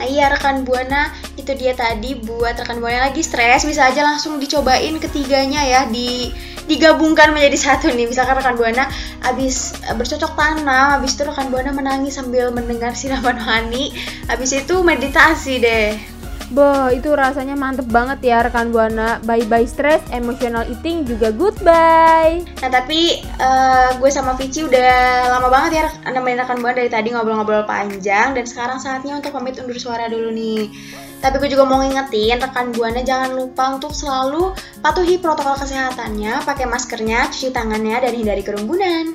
Nah, 0.00 0.06
iya 0.08 0.32
rekan 0.32 0.64
Buana, 0.64 1.12
itu 1.36 1.52
dia 1.52 1.76
tadi 1.76 2.16
buat 2.16 2.56
rekan 2.56 2.80
Buana 2.80 3.12
lagi 3.12 3.20
stres, 3.20 3.68
bisa 3.68 3.92
aja 3.92 4.00
langsung 4.00 4.40
dicobain 4.40 4.96
ketiganya 4.96 5.68
ya. 5.68 5.80
Di 5.84 6.32
digabungkan 6.64 7.36
menjadi 7.36 7.60
satu 7.60 7.92
nih. 7.92 8.08
Misalkan 8.08 8.40
rekan 8.40 8.56
buana 8.56 8.88
habis 9.20 9.76
eh, 9.84 9.92
bercocok 9.92 10.32
tanam 10.32 10.96
habis 10.96 11.12
itu 11.16 11.28
rekan 11.28 11.52
buana 11.52 11.76
menangis 11.76 12.16
sambil 12.16 12.48
mendengar 12.48 12.96
siraman 12.96 13.36
rohani 13.40 13.92
habis 14.32 14.56
itu 14.56 14.80
meditasi 14.80 15.60
deh 15.60 16.13
Boh, 16.54 16.86
itu 16.86 17.10
rasanya 17.10 17.58
mantep 17.58 17.90
banget 17.90 18.30
ya 18.30 18.46
rekan 18.46 18.70
Buana. 18.70 19.18
Bye-bye 19.26 19.66
stress, 19.66 20.06
emotional 20.14 20.62
eating 20.70 21.02
juga 21.02 21.34
goodbye. 21.34 22.46
Nah, 22.62 22.70
tapi 22.70 23.26
uh, 23.42 23.98
gue 23.98 24.06
sama 24.06 24.38
Vici 24.38 24.62
udah 24.62 25.34
lama 25.34 25.50
banget 25.50 25.82
ya 25.82 25.84
nemenin 26.14 26.46
rekan 26.46 26.62
Buana 26.62 26.78
dari 26.78 26.86
tadi 26.86 27.10
ngobrol-ngobrol 27.10 27.66
panjang 27.66 28.38
dan 28.38 28.46
sekarang 28.46 28.78
saatnya 28.78 29.18
untuk 29.18 29.34
pamit 29.34 29.58
undur 29.58 29.74
suara 29.82 30.06
dulu 30.06 30.30
nih. 30.30 30.70
Tapi 31.18 31.42
gue 31.42 31.50
juga 31.58 31.66
mau 31.66 31.82
ngingetin 31.82 32.38
rekan 32.38 32.70
Buana 32.70 33.02
jangan 33.02 33.34
lupa 33.34 33.74
untuk 33.74 33.90
selalu 33.90 34.54
patuhi 34.78 35.18
protokol 35.18 35.58
kesehatannya, 35.58 36.46
pakai 36.46 36.70
maskernya, 36.70 37.34
cuci 37.34 37.50
tangannya 37.50 37.98
dan 37.98 38.14
hindari 38.14 38.46
kerumunan. 38.46 39.10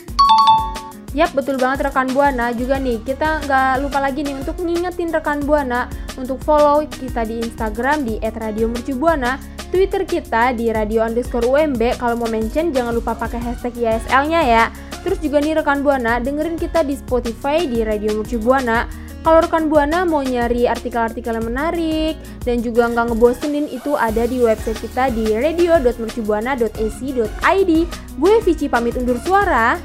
Yap, 1.17 1.33
betul 1.33 1.57
banget 1.57 1.89
rekan 1.89 2.05
Buana. 2.13 2.53
Juga 2.53 2.77
nih, 2.77 3.01
kita 3.01 3.41
nggak 3.49 3.81
lupa 3.81 3.97
lagi 3.97 4.21
nih 4.21 4.37
untuk 4.37 4.61
ngingetin 4.61 5.09
rekan 5.09 5.41
Buana 5.41 5.89
untuk 6.21 6.37
follow 6.45 6.85
kita 6.85 7.25
di 7.25 7.41
Instagram 7.41 8.05
di 8.05 8.21
@radiomercubuana, 8.21 9.41
Twitter 9.73 10.05
kita 10.05 10.53
di 10.53 10.69
radio 10.69 11.01
underscore 11.01 11.49
UMB. 11.49 11.97
Kalau 11.97 12.13
mau 12.13 12.29
mention 12.29 12.69
jangan 12.69 12.93
lupa 12.93 13.17
pakai 13.17 13.41
hashtag 13.41 13.73
ISL-nya 13.81 14.41
ya. 14.45 14.69
Terus 15.01 15.17
juga 15.17 15.41
nih 15.41 15.57
rekan 15.57 15.81
Buana, 15.81 16.21
dengerin 16.21 16.61
kita 16.61 16.85
di 16.85 16.93
Spotify 16.93 17.65
di 17.65 17.81
Radio 17.81 18.13
Mercubuana. 18.19 19.09
Kalau 19.19 19.43
rekan 19.43 19.67
Buana 19.67 20.07
mau 20.07 20.23
nyari 20.23 20.63
artikel-artikel 20.69 21.35
yang 21.35 21.43
menarik 21.49 22.15
dan 22.47 22.63
juga 22.63 22.87
nggak 22.87 23.11
ngebosenin 23.11 23.67
itu 23.67 23.91
ada 23.97 24.23
di 24.29 24.39
website 24.39 24.79
kita 24.79 25.09
di 25.11 25.35
radio.mercubuana.ac.id. 25.35 27.71
Gue 28.15 28.39
Vici 28.45 28.69
pamit 28.71 28.95
undur 28.95 29.19
suara. 29.25 29.75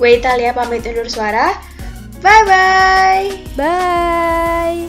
Gue 0.00 0.16
Italia 0.16 0.56
pamit 0.56 0.80
undur 0.80 1.04
suara. 1.12 1.60
Bye-bye. 2.24 3.52
Bye. 3.52 4.88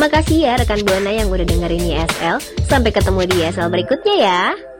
Makasih 0.00 0.48
ya 0.48 0.56
rekan 0.56 0.80
Buana 0.88 1.12
yang 1.12 1.28
udah 1.28 1.44
dengerin 1.44 1.92
YSL. 1.92 2.40
Sampai 2.72 2.88
ketemu 2.88 3.28
di 3.28 3.44
YSL 3.44 3.68
berikutnya 3.68 4.16
ya. 4.16 4.71